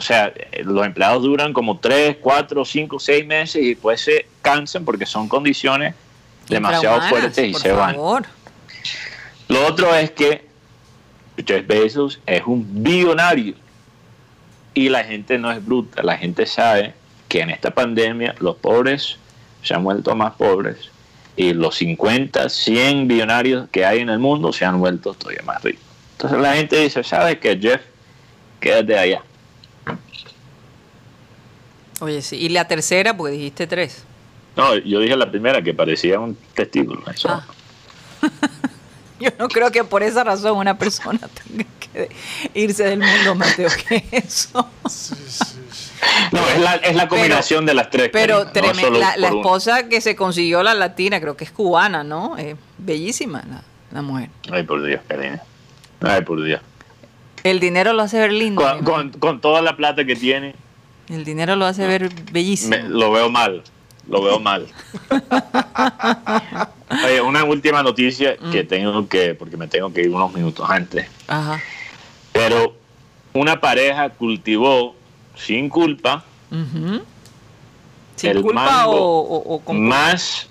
o 0.00 0.02
sea, 0.02 0.32
los 0.62 0.86
empleados 0.86 1.22
duran 1.22 1.52
como 1.52 1.78
3, 1.78 2.16
4, 2.22 2.64
5, 2.64 2.98
6 2.98 3.26
meses 3.26 3.62
y 3.62 3.68
después 3.74 4.00
se 4.00 4.24
cansan 4.40 4.82
porque 4.82 5.04
son 5.04 5.28
condiciones 5.28 5.94
demasiado 6.48 7.02
fuertes 7.02 7.46
y 7.46 7.52
se 7.52 7.70
van. 7.70 7.96
Lo 9.48 9.66
otro 9.66 9.94
es 9.94 10.10
que 10.12 10.46
Jeff 11.46 11.66
Bezos 11.66 12.20
es 12.26 12.42
un 12.46 12.82
billonario 12.82 13.54
y 14.74 14.88
la 14.88 15.04
gente 15.04 15.38
no 15.38 15.50
es 15.50 15.64
bruta, 15.64 16.02
la 16.02 16.16
gente 16.16 16.46
sabe 16.46 16.94
que 17.28 17.40
en 17.40 17.50
esta 17.50 17.70
pandemia 17.70 18.34
los 18.38 18.56
pobres 18.56 19.16
se 19.62 19.74
han 19.74 19.84
vuelto 19.84 20.14
más 20.14 20.34
pobres 20.34 20.90
y 21.36 21.52
los 21.52 21.76
50, 21.76 22.48
100 22.48 23.08
billonarios 23.08 23.68
que 23.70 23.84
hay 23.84 24.00
en 24.00 24.10
el 24.10 24.18
mundo 24.18 24.52
se 24.52 24.64
han 24.64 24.78
vuelto 24.78 25.14
todavía 25.14 25.42
más 25.44 25.62
ricos. 25.62 25.82
Entonces 26.12 26.40
la 26.40 26.54
gente 26.54 26.80
dice, 26.80 27.02
¿sabe 27.02 27.38
que 27.38 27.58
Jeff? 27.58 27.80
Quédate 28.60 28.98
allá. 28.98 29.22
Oye, 32.00 32.20
sí. 32.22 32.36
¿Y 32.36 32.48
la 32.50 32.66
tercera? 32.66 33.16
Porque 33.16 33.34
dijiste 33.34 33.66
tres. 33.66 34.04
No, 34.56 34.76
yo 34.76 35.00
dije 35.00 35.16
la 35.16 35.30
primera, 35.30 35.62
que 35.62 35.72
parecía 35.72 36.18
un 36.18 36.36
testículo. 36.54 37.02
Ah. 37.24 37.46
yo 39.24 39.30
no 39.38 39.48
creo 39.48 39.70
que 39.70 39.84
por 39.84 40.02
esa 40.02 40.24
razón 40.24 40.56
una 40.56 40.78
persona 40.78 41.20
tenga 41.46 41.64
que 41.78 42.08
irse 42.54 42.84
del 42.84 43.00
mundo, 43.00 43.34
Mateo, 43.34 43.68
que 43.88 44.04
eso. 44.12 44.68
No, 46.32 46.48
es 46.48 46.60
la, 46.60 46.74
es 46.76 46.96
la 46.96 47.08
combinación 47.08 47.66
de 47.66 47.74
las 47.74 47.90
tres. 47.90 48.10
Pero 48.12 48.46
la, 49.16 49.28
esposa 49.28 49.88
que 49.88 50.00
se 50.00 50.16
consiguió 50.16 50.62
la 50.62 50.74
latina, 50.74 51.20
creo 51.20 51.36
que 51.36 51.44
es 51.44 51.50
cubana, 51.50 52.02
¿no? 52.02 52.38
Es 52.38 52.56
bellísima 52.78 53.44
la, 53.92 54.02
mujer. 54.02 54.30
Ay, 54.50 54.62
por 54.62 54.82
Dios, 54.82 55.00
Karina. 55.06 55.42
Ay, 56.00 56.22
por 56.22 56.42
Dios. 56.42 56.60
El 57.42 57.60
dinero 57.60 57.92
lo 57.92 58.02
hace 58.02 58.18
ver 58.18 58.32
lindo. 58.32 58.62
Con, 58.84 59.10
con 59.10 59.40
toda 59.40 59.60
la 59.60 59.76
plata 59.76 60.04
que 60.04 60.16
tiene. 60.16 60.54
El 61.08 61.24
dinero 61.24 61.56
lo 61.56 61.66
hace 61.66 61.86
ver 61.86 62.08
bellísimo. 62.30 62.76
lo 62.88 63.10
veo 63.10 63.28
mal, 63.30 63.62
lo 64.08 64.22
veo 64.22 64.40
mal. 64.40 64.66
Oye, 67.04 67.20
una 67.20 67.44
última 67.44 67.82
noticia 67.82 68.36
mm. 68.40 68.50
que 68.50 68.64
tengo 68.64 69.08
que, 69.08 69.34
porque 69.34 69.56
me 69.56 69.68
tengo 69.68 69.92
que 69.92 70.02
ir 70.02 70.10
unos 70.10 70.32
minutos 70.34 70.68
antes. 70.68 71.06
Ajá. 71.28 71.60
Pero 72.32 72.74
una 73.32 73.60
pareja 73.60 74.10
cultivó 74.10 74.94
sin 75.36 75.68
culpa. 75.68 76.24
¿Sin 78.16 78.42
culpa 78.42 78.84
o, 78.88 79.62
con 79.64 79.82
más. 79.82 80.48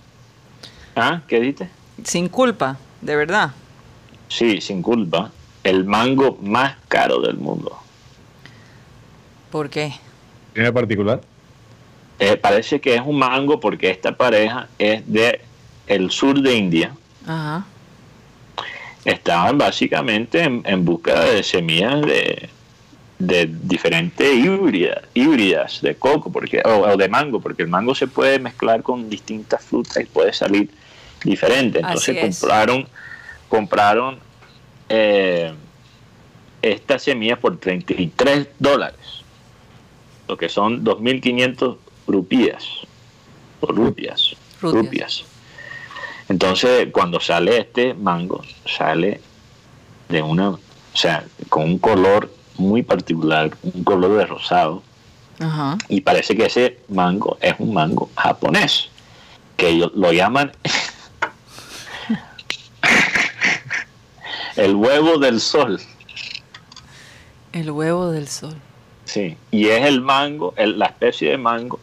¿Ah? 0.96 1.22
¿Qué 1.28 1.40
dices? 1.40 1.70
Sin 2.04 2.30
culpa, 2.30 2.78
de 3.02 3.16
verdad. 3.16 3.52
Sí, 4.28 4.62
sin 4.62 4.82
culpa. 4.82 5.32
El 5.64 5.86
mango 5.86 6.38
más 6.42 6.78
caro 6.88 7.20
del 7.20 7.38
mundo. 7.38 7.78
¿Por 9.52 9.70
qué? 9.70 9.94
¿Tiene 10.54 10.72
particular? 10.72 11.22
Eh, 12.20 12.36
parece 12.36 12.82
que 12.82 12.96
es 12.96 13.02
un 13.02 13.18
mango 13.18 13.60
porque 13.60 13.90
esta 13.90 14.12
pareja 14.12 14.68
es 14.78 15.02
de 15.12 15.40
el 15.88 16.12
sur 16.12 16.40
de 16.42 16.54
India. 16.54 16.96
Ajá. 17.26 17.66
Estaban 19.06 19.58
básicamente 19.58 20.44
en, 20.44 20.86
busca 20.86 21.24
de 21.24 21.42
semillas 21.42 22.02
de, 22.02 22.50
de 23.18 23.50
diferentes 23.64 24.36
híbridas, 24.36 25.02
híbridas 25.14 25.82
de 25.82 25.96
coco 25.96 26.30
porque, 26.30 26.62
o, 26.66 26.98
de 26.98 27.08
mango, 27.08 27.40
porque 27.40 27.64
el 27.64 27.70
mango 27.70 27.96
se 27.96 28.08
puede 28.08 28.38
mezclar 28.38 28.84
con 28.84 29.10
distintas 29.10 29.64
frutas 29.64 30.04
y 30.04 30.06
puede 30.06 30.34
salir 30.34 30.70
diferente. 31.24 31.80
Entonces 31.80 32.18
es. 32.18 32.40
compraron, 32.40 32.86
compraron 33.48 34.20
eh, 34.90 35.54
estas 36.62 37.04
semillas 37.04 37.40
por 37.40 37.58
33 37.58 38.50
dólares, 38.60 39.24
lo 40.28 40.38
que 40.38 40.50
son 40.50 40.84
2.500 40.84 41.78
rupias, 42.10 42.64
o 43.62 43.68
rupias, 43.68 44.36
Rupias. 44.62 44.84
rupias. 44.86 45.24
Entonces, 46.28 46.90
cuando 46.92 47.20
sale 47.20 47.58
este 47.60 47.94
mango, 47.94 48.42
sale 48.66 49.22
de 50.10 50.22
una, 50.22 50.50
o 50.50 50.60
sea, 50.94 51.24
con 51.50 51.64
un 51.66 51.80
color 51.80 52.34
muy 52.58 52.84
particular, 52.84 53.52
un 53.64 53.84
color 53.84 54.18
de 54.18 54.26
rosado, 54.26 54.84
Ajá. 55.40 55.78
y 55.88 56.02
parece 56.02 56.36
que 56.36 56.46
ese 56.48 56.80
mango 56.90 57.38
es 57.42 57.56
un 57.60 57.74
mango 57.74 58.10
japonés, 58.16 58.90
que 59.56 59.70
ellos 59.70 59.92
lo 59.96 60.12
llaman 60.12 60.52
el 64.56 64.76
huevo 64.76 65.18
del 65.18 65.40
sol. 65.40 65.80
El 67.54 67.72
huevo 67.72 68.12
del 68.12 68.28
sol. 68.28 68.56
Sí, 69.06 69.38
y 69.52 69.68
es 69.70 69.86
el 69.86 70.02
mango, 70.02 70.54
el- 70.58 70.78
la 70.78 70.88
especie 70.88 71.32
de 71.32 71.38
mango 71.38 71.80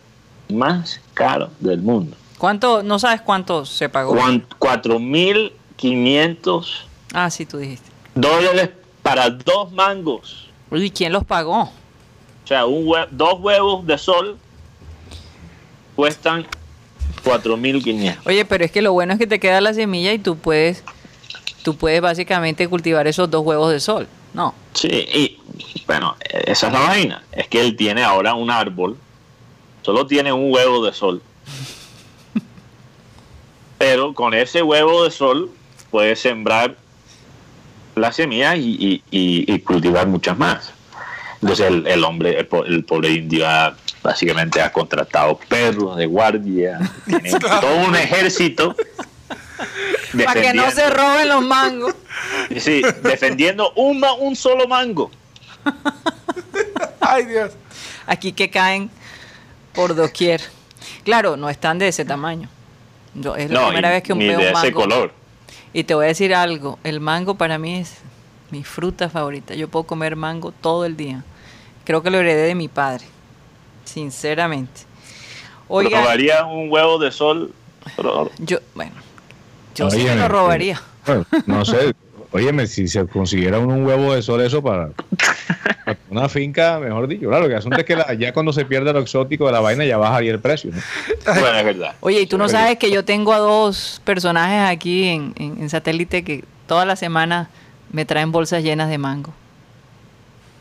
más 0.53 1.01
caro 1.15 1.51
del 1.61 1.81
mundo. 1.81 2.17
¿Cuánto? 2.39 2.83
¿No 2.83 2.99
sabes 2.99 3.21
cuánto 3.23 3.65
se 3.65 3.89
pagó? 3.89 4.15
Cuan- 4.15 4.45
4.500 4.59 6.85
Ah, 7.15 7.31
sí, 7.31 7.47
tú 7.47 7.59
dijiste. 7.59 7.89
dólares 8.15 8.71
para 9.03 9.31
dos 9.31 9.73
mangos. 9.73 10.49
¿Y 10.73 10.91
quién 10.91 11.13
los 11.13 11.25
pagó? 11.25 11.63
O 11.63 11.71
sea, 12.47 12.67
un 12.67 12.87
hue- 12.87 13.09
dos 13.11 13.41
huevos 13.41 13.87
de 13.87 13.97
sol 13.99 14.37
cuestan 15.95 16.47
4.500. 17.25 18.19
Oye, 18.27 18.45
pero 18.45 18.65
es 18.65 18.71
que 18.73 18.83
lo 18.83 18.93
bueno 18.93 19.13
es 19.15 19.19
que 19.19 19.27
te 19.27 19.41
queda 19.41 19.61
la 19.61 19.73
semilla 19.75 20.13
y 20.13 20.19
tú 20.19 20.37
puedes, 20.37 20.83
tú 21.63 21.77
puedes 21.77 22.01
básicamente 22.01 22.69
cultivar 22.69 23.07
esos 23.07 23.31
dos 23.31 23.45
huevos 23.45 23.71
de 23.73 23.81
sol. 23.81 24.07
No. 24.35 24.55
Sí, 24.75 24.89
y 24.89 25.39
bueno, 25.87 26.17
esa 26.45 26.67
es 26.67 26.73
la 26.73 26.81
vaina. 26.81 27.23
Es 27.33 27.49
que 27.49 27.61
él 27.63 27.77
tiene 27.77 28.05
ahora 28.05 28.35
un 28.35 28.51
árbol, 28.51 28.99
solo 29.87 30.05
tiene 30.05 30.33
un 30.33 30.53
huevo 30.53 30.85
de 30.85 30.93
sol. 30.93 31.23
Pero 33.79 34.13
con 34.15 34.35
ese 34.35 34.61
huevo 34.63 35.05
de 35.05 35.13
sol 35.13 35.49
puede 35.93 36.17
sembrar 36.17 36.77
las 37.95 38.17
semillas 38.17 38.57
y, 38.57 38.71
y- 38.81 39.03
y- 39.13 39.55
y 39.55 39.61
cultivar 39.61 40.09
muchas 40.09 40.37
más. 40.37 40.73
Entonces 41.41 41.67
el, 41.69 41.87
el 41.87 42.03
hombre, 42.03 42.37
el, 42.37 42.47
po- 42.47 42.65
el 42.65 42.83
pobre 42.85 43.11
indio 43.13 43.47
ha- 43.49 43.77
básicamente 44.03 44.61
ha 44.61 44.73
contratado 44.73 45.39
perros 45.49 45.97
de 45.97 46.07
guardia, 46.07 46.81
tiene 47.07 47.31
todo 47.39 47.77
un 47.87 47.95
ejército. 47.95 48.75
Para 50.25 50.43
que 50.43 50.53
no 50.53 50.69
se 50.73 50.91
roben 50.91 51.29
los 51.29 51.43
mangos. 51.45 51.95
Sí, 52.59 52.83
defendiendo 53.05 53.71
un 53.77 54.35
solo 54.35 54.67
mango. 54.67 55.13
Ay, 57.01 57.27
Dios. 57.27 57.53
Aquí 58.07 58.33
que 58.33 58.51
caen 58.51 58.91
por 59.77 59.95
doquier. 59.95 60.41
Claro, 61.05 61.37
no 61.37 61.49
están 61.49 61.79
de 61.79 61.89
ese 61.89 62.05
tamaño. 62.05 62.49
Yo, 63.15 63.37
es 63.37 63.51
la 63.51 63.61
No, 63.61 63.67
primera 63.69 63.89
y 63.91 63.93
vez 63.93 64.03
que 64.03 64.15
ni 64.15 64.27
veo 64.29 64.39
de 64.41 64.47
un 64.49 64.53
mango. 64.53 64.67
ese 64.67 64.73
color. 64.75 65.13
Y 65.73 65.85
te 65.85 65.95
voy 65.95 66.07
a 66.07 66.09
decir 66.09 66.35
algo, 66.35 66.79
el 66.85 67.01
mango 67.01 67.35
para 67.37 67.59
mí 67.59 67.77
es 67.79 67.99
mi 68.51 68.65
fruta 68.65 69.09
favorita. 69.09 69.55
Yo 69.55 69.69
puedo 69.69 69.85
comer 69.85 70.17
mango 70.17 70.53
todo 70.53 70.85
el 70.87 70.97
día. 70.97 71.23
Creo 71.85 72.03
que 72.03 72.11
lo 72.11 72.19
heredé 72.19 72.43
de 72.49 72.55
mi 72.55 72.69
padre, 72.69 73.05
sinceramente. 73.85 74.83
Oiga, 75.69 75.99
¿Probaría 76.01 76.45
un 76.45 76.71
huevo 76.71 76.99
de 76.99 77.11
sol? 77.11 77.53
Pero- 77.97 78.31
yo, 78.39 78.59
bueno, 78.75 78.93
yo 79.75 79.91
sí 79.91 79.99
me 79.99 80.03
Óyeme, 80.05 80.21
lo 80.23 80.29
robaría. 80.29 80.81
Bueno, 81.07 81.25
no 81.47 81.65
sé, 81.65 81.95
óyeme, 82.33 82.67
si 82.67 82.89
se 82.89 83.07
consiguiera 83.07 83.59
uno 83.59 83.75
un 83.75 83.85
huevo 83.87 84.15
de 84.15 84.23
sol 84.23 84.41
eso 84.41 84.63
para, 84.63 84.89
para 85.85 85.99
una 86.11 86.29
finca, 86.29 86.79
mejor 86.81 87.09
dicho. 87.09 87.29
Claro, 87.29 87.47
que 87.47 87.53
el 87.53 87.59
asunto 87.59 87.79
es 87.79 87.85
que 87.85 87.97
la- 87.97 88.13
ya 88.15 88.33
cuando 88.33 88.53
se 88.53 88.65
pierde 88.65 88.93
lo 88.93 89.01
exótico 89.01 89.47
de 89.47 89.53
la 89.53 89.61
vaina 89.61 89.85
ya 89.85 89.97
bajaría 89.99 90.33
el 90.33 90.41
precio. 90.41 90.71
¿no? 90.73 90.81
Bueno, 91.41 91.59
es 91.59 91.65
verdad. 91.65 91.95
Oye, 92.01 92.21
y 92.23 92.27
tú 92.27 92.39
no 92.39 92.49
sabes 92.49 92.79
que 92.79 92.91
yo 92.91 93.05
tengo 93.05 93.33
a 93.33 93.39
dos 93.39 94.01
personajes 94.05 94.69
aquí 94.71 95.09
en, 95.09 95.33
en- 95.37 95.61
en 95.63 95.71
satélite 95.71 96.23
que 96.25 96.45
toda 96.67 96.85
la 96.85 96.97
semana 96.97 97.49
me 97.93 98.05
traen 98.05 98.33
bolsas 98.33 98.63
llenas 98.63 98.89
de 98.91 98.99
mango. 98.99 99.33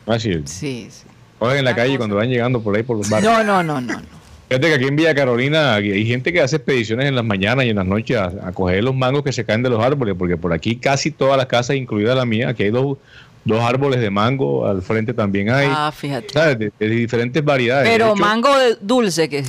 Así, 0.07 0.33
Sí, 0.45 0.87
sí. 0.91 1.03
cogen 1.39 1.57
en 1.59 1.65
la 1.65 1.75
calle 1.75 1.89
cosa. 1.89 1.97
cuando 1.97 2.15
van 2.17 2.29
llegando 2.29 2.61
por 2.61 2.75
ahí 2.75 2.83
por 2.83 2.97
los 2.97 3.09
barrios. 3.09 3.31
No, 3.33 3.43
no, 3.43 3.63
no, 3.63 3.81
no, 3.81 3.93
no. 3.99 4.24
Fíjate 4.47 4.67
que 4.67 4.73
aquí 4.75 4.85
en 4.85 4.95
Villa 4.95 5.15
Carolina 5.15 5.73
hay 5.73 6.05
gente 6.05 6.31
que 6.31 6.39
hace 6.41 6.57
expediciones 6.57 7.07
en 7.07 7.15
las 7.15 7.25
mañanas 7.25 7.65
y 7.65 7.69
en 7.69 7.77
las 7.77 7.85
noches 7.85 8.15
a, 8.17 8.25
a 8.47 8.51
coger 8.51 8.83
los 8.83 8.93
mangos 8.95 9.23
que 9.23 9.31
se 9.33 9.43
caen 9.43 9.63
de 9.63 9.69
los 9.71 9.83
árboles, 9.83 10.15
porque 10.17 10.37
por 10.37 10.53
aquí 10.53 10.75
casi 10.75 11.09
todas 11.11 11.35
las 11.37 11.47
casas, 11.47 11.75
incluida 11.75 12.13
la 12.13 12.25
mía, 12.25 12.49
aquí 12.49 12.63
hay 12.63 12.69
dos, 12.69 12.97
dos 13.43 13.59
árboles 13.61 13.99
de 14.01 14.09
mango, 14.11 14.67
al 14.67 14.83
frente 14.83 15.13
también 15.15 15.49
hay, 15.49 15.67
Ah, 15.71 15.91
fíjate. 15.95 16.27
¿sabes? 16.31 16.59
De, 16.59 16.71
de 16.79 16.89
diferentes 16.89 17.43
variedades. 17.43 17.85
De 17.89 17.91
Pero 17.97 18.11
hecho, 18.13 18.15
mango 18.17 18.49
dulce, 18.81 19.27
que 19.29 19.43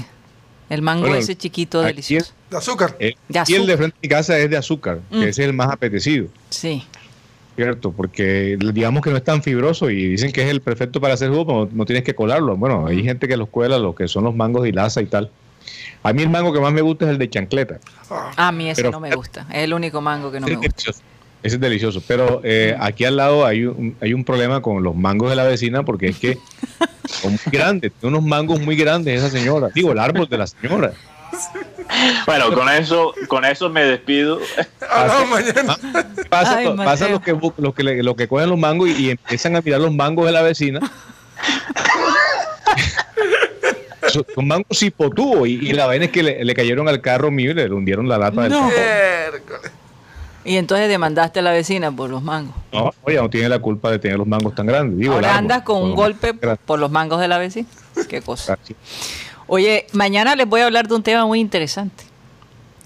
el 0.71 0.81
mango 0.83 1.03
Bueno, 1.03 1.17
ese 1.17 1.37
chiquito 1.37 1.83
delicioso. 1.83 2.33
De 2.51 2.57
azúcar. 2.57 2.97
eh, 2.99 3.15
De 3.29 3.43
y 3.49 3.55
el 3.55 3.67
de 3.67 3.77
frente 3.77 3.97
de 4.01 4.09
mi 4.09 4.09
casa 4.09 4.39
es 4.39 4.49
de 4.49 4.57
azúcar, 4.57 5.01
Mm. 5.11 5.21
que 5.21 5.29
ese 5.29 5.43
es 5.43 5.49
el 5.49 5.53
más 5.53 5.69
apetecido. 5.71 6.29
Sí. 6.49 6.85
Cierto, 7.57 7.91
porque 7.93 8.59
digamos 8.73 9.03
que 9.03 9.11
no 9.11 9.17
es 9.17 9.25
tan 9.25 9.43
fibroso 9.43 9.89
y 9.91 10.09
dicen 10.11 10.31
que 10.31 10.43
es 10.43 10.49
el 10.49 10.61
perfecto 10.61 11.01
para 11.01 11.15
hacer 11.15 11.31
jugo, 11.31 11.47
pero 11.47 11.65
no, 11.65 11.71
no 11.73 11.85
tienes 11.87 12.05
que 12.05 12.15
colarlo. 12.15 12.57
Bueno, 12.57 12.87
hay 12.87 13.03
gente 13.03 13.27
que 13.27 13.37
los 13.37 13.49
cuela, 13.49 13.79
lo 13.79 13.95
que 13.95 14.09
son 14.09 14.25
los 14.25 14.35
mangos 14.37 14.63
de 14.63 14.69
Ilaza 14.69 15.01
y 15.01 15.07
tal. 15.07 15.31
A 16.03 16.13
mí 16.13 16.23
el 16.23 16.29
mango 16.29 16.53
que 16.53 16.61
más 16.61 16.73
me 16.73 16.83
gusta 16.83 17.07
es 17.07 17.11
el 17.13 17.19
de 17.19 17.29
chancleta. 17.31 17.81
A 18.37 18.53
mí 18.53 18.69
ese 18.69 18.83
Pero- 18.83 18.93
no 18.93 19.01
me 19.01 19.11
gusta. 19.15 19.47
Es 19.51 19.65
el 19.65 19.73
único 19.75 20.01
mango 20.01 20.31
que 20.31 20.39
no 20.39 20.47
me 20.47 20.57
gusta. 20.57 20.69
delicioso. 20.71 21.01
Ese 21.43 21.55
es 21.57 21.61
delicioso. 21.61 22.03
Pero 22.07 22.41
eh, 22.45 22.77
aquí 22.79 23.05
al 23.05 23.17
lado 23.17 23.47
hay 23.47 23.65
un, 23.65 23.97
hay 24.01 24.13
un 24.13 24.25
problema 24.25 24.61
con 24.61 24.83
los 24.83 24.95
mangos 24.95 25.31
de 25.31 25.37
la 25.37 25.45
vecina 25.45 25.83
porque 25.85 26.09
es 26.09 26.19
que 26.19 26.39
son 27.07 27.33
muy 27.33 27.41
grandes, 27.53 27.93
tiene 27.99 28.17
unos 28.17 28.29
mangos 28.29 28.61
muy 28.61 28.77
grandes 28.77 29.19
esa 29.19 29.31
señora. 29.31 29.71
Digo, 29.75 29.93
el 29.93 29.99
árbol 29.99 30.29
de 30.29 30.39
la 30.39 30.47
señora. 30.47 30.93
Bueno, 32.27 32.53
con 32.53 32.69
eso, 32.69 33.15
con 33.29 33.45
eso 33.45 33.69
me 33.71 33.85
despido. 33.85 34.41
Mañana. 35.31 35.77
Pasa, 36.29 36.57
Ay, 36.59 36.67
pasa 36.77 37.09
Mateo. 37.09 37.09
los 37.11 37.21
que, 37.23 37.63
los 37.63 37.75
que, 37.75 37.83
le- 37.83 38.03
los 38.03 38.17
que 38.17 38.27
cogen 38.29 38.49
los 38.51 38.59
mangos 38.59 38.89
y, 38.89 39.07
y 39.07 39.11
empiezan 39.11 39.55
a 39.57 39.61
mirar 39.61 39.81
los 39.81 39.93
mangos 39.95 40.27
de 40.27 40.33
la 40.33 40.43
vecina. 40.43 40.81
son 44.35 44.47
mangos 44.47 44.67
cipotúos 44.79 45.49
y, 45.49 45.53
y 45.55 45.73
la 45.73 45.87
vaina 45.87 46.07
es 46.07 46.11
que 46.11 46.23
le, 46.23 46.45
le 46.45 46.55
cayeron 46.55 46.89
al 46.89 47.01
carro 47.01 47.31
mío 47.31 47.51
y 47.51 47.55
le 47.55 47.71
hundieron 47.73 48.09
la 48.09 48.19
lata 48.19 48.43
del 48.43 48.53
No. 48.53 48.59
cajón. 48.69 48.73
Miércoles. 48.75 49.73
Y 50.45 50.57
entonces 50.59 50.89
demandaste 50.89 51.41
a 51.41 51.43
la 51.43 51.51
vecina 51.51 51.91
por 51.91 52.09
los 52.09 52.23
mangos. 52.23 52.55
No, 52.73 52.93
oye, 53.03 53.17
no 53.17 53.29
tiene 53.29 53.49
la 53.49 53.59
culpa 53.59 53.91
de 53.91 53.99
tener 53.99 54.17
los 54.17 54.29
mangos 54.29 54.55
tan 54.55 54.67
grandes. 54.67 54.97
Digo, 54.99 55.15
Ahora 55.15 55.31
árbol, 55.31 55.39
andas 55.41 55.63
con 55.63 55.83
un 55.83 55.89
los 55.91 55.97
golpe 55.97 56.35
por 56.35 56.79
los 56.79 56.89
mangos 56.91 57.21
de 57.21 57.27
la 57.27 57.39
vecina. 57.39 57.67
Qué 58.09 58.23
cosa. 58.23 58.57
Oye, 59.49 59.87
mañana 59.93 60.35
les 60.35 60.47
voy 60.49 60.61
a 60.61 60.67
hablar 60.67 60.89
de 60.89 60.95
un 60.95 61.03
tema 61.03 61.25
muy 61.27 61.41
interesante. 61.41 62.05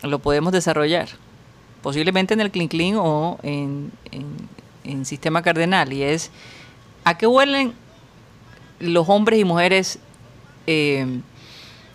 Lo 0.02 0.18
podemos 0.18 0.52
desarrollar. 0.52 1.08
Posiblemente 1.82 2.34
en 2.34 2.40
el 2.40 2.50
Clean 2.50 2.68
Clean 2.68 2.96
o 2.98 3.38
en, 3.42 3.90
en- 4.12 4.48
en 4.84 5.04
Sistema 5.06 5.42
Cardenal. 5.42 5.92
Y 5.92 6.02
es, 6.02 6.30
¿a 7.04 7.16
qué 7.16 7.26
huelen 7.26 7.72
los 8.78 9.08
hombres 9.08 9.38
y 9.40 9.44
mujeres 9.44 9.98
eh, 10.66 11.20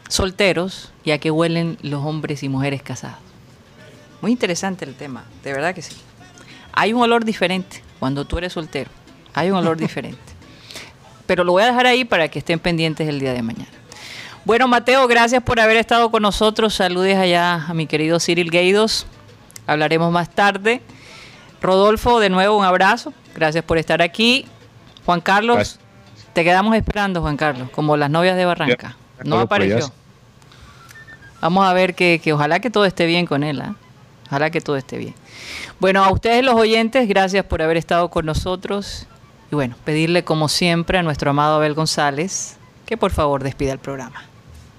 solteros 0.09 0.91
y 1.03 1.11
a 1.11 1.19
qué 1.19 1.29
huelen 1.31 1.77
los 1.81 2.03
hombres 2.03 2.41
y 2.43 2.49
mujeres 2.49 2.81
casados? 2.81 3.19
Muy 4.21 4.31
interesante 4.31 4.85
el 4.85 4.95
tema, 4.95 5.25
de 5.43 5.53
verdad 5.53 5.75
que 5.75 5.81
sí. 5.83 5.95
Hay 6.73 6.93
un 6.93 7.01
olor 7.03 7.23
diferente 7.25 7.83
cuando 7.99 8.25
tú 8.25 8.37
eres 8.39 8.53
soltero. 8.53 8.89
Hay 9.35 9.51
un 9.51 9.57
olor 9.57 9.77
diferente. 9.87 10.17
Pero 11.27 11.43
lo 11.43 11.51
voy 11.51 11.63
a 11.63 11.67
dejar 11.67 11.85
ahí 11.85 12.05
para 12.05 12.27
que 12.29 12.39
estén 12.39 12.57
pendientes 12.59 13.07
el 13.07 13.19
día 13.19 13.33
de 13.33 13.41
mañana. 13.43 13.67
Bueno, 14.45 14.67
Mateo, 14.67 15.07
gracias 15.07 15.41
por 15.41 15.59
haber 15.59 15.75
estado 15.77 16.11
con 16.11 16.21
nosotros. 16.21 16.75
Saludes 16.75 17.17
allá 17.17 17.65
a 17.67 17.73
mi 17.73 17.87
querido 17.87 18.19
Cyril 18.19 18.51
Gaidos. 18.51 19.07
Hablaremos 19.65 20.11
más 20.11 20.29
tarde. 20.29 20.81
Rodolfo, 21.61 22.19
de 22.19 22.29
nuevo 22.29 22.55
un 22.55 22.63
abrazo. 22.63 23.11
Gracias 23.33 23.63
por 23.63 23.79
estar 23.79 24.03
aquí. 24.03 24.45
Juan 25.03 25.19
Carlos, 25.19 25.55
Gracias. 25.55 25.79
te 26.33 26.43
quedamos 26.43 26.75
esperando, 26.75 27.21
Juan 27.21 27.37
Carlos, 27.37 27.69
como 27.71 27.97
las 27.97 28.11
novias 28.11 28.37
de 28.37 28.45
Barranca. 28.45 28.95
Ya, 29.17 29.23
No 29.23 29.39
apareció. 29.39 29.91
Vamos 31.41 31.65
a 31.65 31.73
ver 31.73 31.95
que, 31.95 32.21
que 32.23 32.31
ojalá 32.31 32.59
que 32.59 32.69
todo 32.69 32.85
esté 32.85 33.07
bien 33.07 33.25
con 33.25 33.43
él. 33.43 33.59
¿ah? 33.61 33.75
Ojalá 34.27 34.51
que 34.51 34.61
todo 34.61 34.77
esté 34.77 34.99
bien. 34.99 35.15
Bueno, 35.79 36.03
a 36.03 36.11
ustedes 36.11 36.43
los 36.43 36.53
oyentes, 36.53 37.07
gracias 37.07 37.45
por 37.45 37.63
haber 37.63 37.77
estado 37.77 38.09
con 38.09 38.27
nosotros. 38.27 39.07
Y 39.51 39.55
bueno, 39.55 39.75
pedirle 39.83 40.23
como 40.23 40.49
siempre 40.49 40.99
a 40.99 41.03
nuestro 41.03 41.31
amado 41.31 41.55
Abel 41.55 41.73
González 41.73 42.57
que 42.85 42.97
por 42.97 43.11
favor 43.11 43.43
despida 43.43 43.73
el 43.73 43.79
programa. 43.79 44.23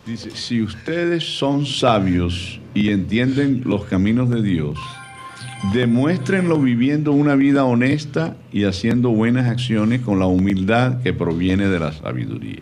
Dice, 0.06 0.30
si 0.34 0.62
ustedes 0.62 1.24
son 1.36 1.66
sabios 1.66 2.60
y 2.74 2.90
entienden 2.90 3.62
los 3.64 3.86
caminos 3.86 4.30
de 4.30 4.40
Dios, 4.40 4.78
demuéstrenlo 5.74 6.60
viviendo 6.60 7.10
una 7.10 7.34
vida 7.34 7.64
honesta 7.64 8.36
y 8.52 8.64
haciendo 8.64 9.10
buenas 9.10 9.48
acciones 9.48 10.02
con 10.02 10.20
la 10.20 10.26
humildad 10.26 11.02
que 11.02 11.12
proviene 11.12 11.66
de 11.66 11.80
la 11.80 11.92
sabiduría. 11.92 12.60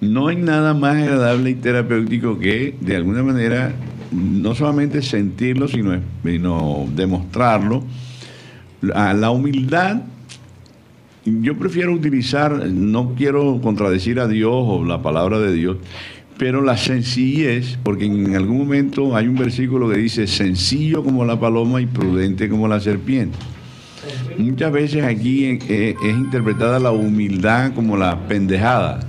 No 0.00 0.28
hay 0.28 0.36
nada 0.36 0.74
más 0.74 0.96
agradable 0.96 1.50
y 1.50 1.54
terapéutico 1.56 2.38
que, 2.38 2.76
de 2.80 2.94
alguna 2.96 3.24
manera, 3.24 3.74
no 4.12 4.54
solamente 4.54 5.02
sentirlo, 5.02 5.68
sino, 5.68 6.00
sino 6.24 6.86
demostrarlo. 6.94 7.84
La, 8.80 9.30
humildad, 9.30 10.02
yo 11.24 11.56
prefiero 11.58 11.92
utilizar, 11.92 12.66
no 12.68 13.14
quiero 13.14 13.60
contradecir 13.60 14.20
a 14.20 14.28
Dios 14.28 14.52
o 14.54 14.84
la 14.84 15.02
palabra 15.02 15.38
de 15.38 15.52
Dios, 15.52 15.76
pero 16.38 16.62
la 16.62 16.78
sencillez, 16.78 17.78
porque 17.82 18.06
en 18.06 18.34
algún 18.34 18.58
momento 18.58 19.14
hay 19.14 19.28
un 19.28 19.36
versículo 19.36 19.90
que 19.90 19.98
dice, 19.98 20.26
sencillo 20.26 21.04
como 21.04 21.24
la 21.26 21.38
paloma 21.38 21.82
y 21.82 21.86
prudente 21.86 22.48
como 22.48 22.66
la 22.66 22.80
serpiente. 22.80 23.36
Muchas 24.38 24.72
veces 24.72 25.04
aquí 25.04 25.44
eh, 25.44 25.94
es 26.02 26.16
interpretada 26.16 26.78
la 26.78 26.92
humildad 26.92 27.74
como 27.74 27.98
la 27.98 28.26
pendejada. 28.26 29.00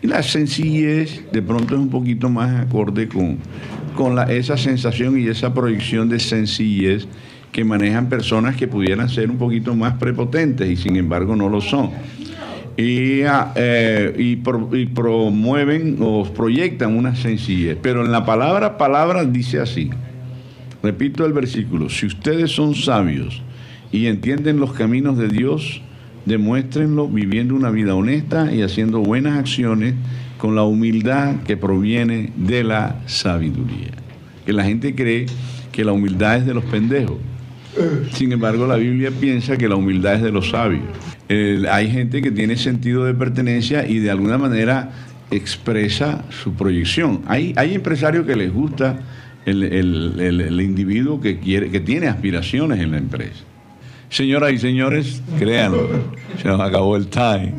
Y 0.00 0.06
la 0.06 0.22
sencillez 0.22 1.30
de 1.30 1.42
pronto 1.42 1.74
es 1.74 1.80
un 1.80 1.90
poquito 1.90 2.30
más 2.30 2.66
acorde 2.66 3.08
con, 3.08 3.36
con 3.94 4.18
esa 4.30 4.56
sensación 4.56 5.20
y 5.20 5.28
esa 5.28 5.52
proyección 5.52 6.08
de 6.08 6.18
sencillez 6.18 7.06
que 7.52 7.64
manejan 7.64 8.08
personas 8.08 8.56
que 8.56 8.66
pudieran 8.66 9.10
ser 9.10 9.30
un 9.30 9.36
poquito 9.36 9.76
más 9.76 9.94
prepotentes 9.98 10.68
y 10.68 10.76
sin 10.76 10.96
embargo 10.96 11.36
no 11.36 11.50
lo 11.50 11.60
son. 11.60 11.90
Y, 12.78 13.22
ah, 13.22 13.52
eh, 13.54 14.14
y, 14.18 14.86
promueven 14.86 15.98
o 16.00 16.24
proyectan 16.24 16.96
una 16.96 17.14
sencillez. 17.14 17.76
Pero 17.82 18.02
en 18.04 18.10
la 18.10 18.24
palabra 18.24 18.78
palabra 18.78 19.26
dice 19.26 19.60
así. 19.60 19.90
Repito 20.82 21.26
el 21.26 21.34
versículo. 21.34 21.90
Si 21.90 22.06
ustedes 22.06 22.50
son 22.50 22.74
sabios 22.74 23.42
y 23.92 24.06
entienden 24.06 24.58
los 24.58 24.72
caminos 24.72 25.18
de 25.18 25.28
Dios, 25.28 25.82
demuéstrenlo 26.24 27.06
viviendo 27.06 27.54
una 27.54 27.70
vida 27.70 27.94
honesta 27.94 28.52
y 28.52 28.62
haciendo 28.62 29.00
buenas 29.00 29.38
acciones 29.38 29.94
con 30.38 30.54
la 30.54 30.62
humildad 30.62 31.42
que 31.46 31.58
proviene 31.58 32.32
de 32.36 32.64
la 32.64 32.96
sabiduría. 33.06 33.92
Que 34.46 34.54
la 34.54 34.64
gente 34.64 34.94
cree 34.94 35.26
que 35.70 35.84
la 35.84 35.92
humildad 35.92 36.38
es 36.38 36.46
de 36.46 36.54
los 36.54 36.64
pendejos. 36.64 37.18
Sin 38.12 38.32
embargo, 38.32 38.66
la 38.66 38.76
Biblia 38.76 39.10
piensa 39.10 39.56
que 39.56 39.68
la 39.68 39.76
humildad 39.76 40.16
es 40.16 40.22
de 40.22 40.32
los 40.32 40.50
sabios. 40.50 40.82
hay 41.28 41.90
gente 41.90 42.20
que 42.22 42.30
tiene 42.30 42.56
sentido 42.56 43.04
de 43.04 43.14
pertenencia 43.14 43.86
y 43.86 43.98
de 43.98 44.10
alguna 44.10 44.38
manera 44.38 44.90
expresa 45.30 46.24
su 46.42 46.52
proyección. 46.54 47.22
Hay, 47.26 47.54
hay 47.56 47.74
empresarios 47.74 48.26
que 48.26 48.36
les 48.36 48.52
gusta 48.52 49.00
el, 49.46 49.62
el 49.62 50.60
individuo 50.60 51.20
que, 51.20 51.38
quiere, 51.38 51.70
que 51.70 51.80
tiene 51.80 52.08
aspiraciones 52.08 52.80
en 52.80 52.90
la 52.92 52.98
empresa. 52.98 53.44
Señoras 54.12 54.52
y 54.52 54.58
señores, 54.58 55.22
créanlo, 55.38 55.88
se 56.40 56.46
nos 56.46 56.60
acabó 56.60 56.96
el 56.96 57.06
time. 57.06 57.54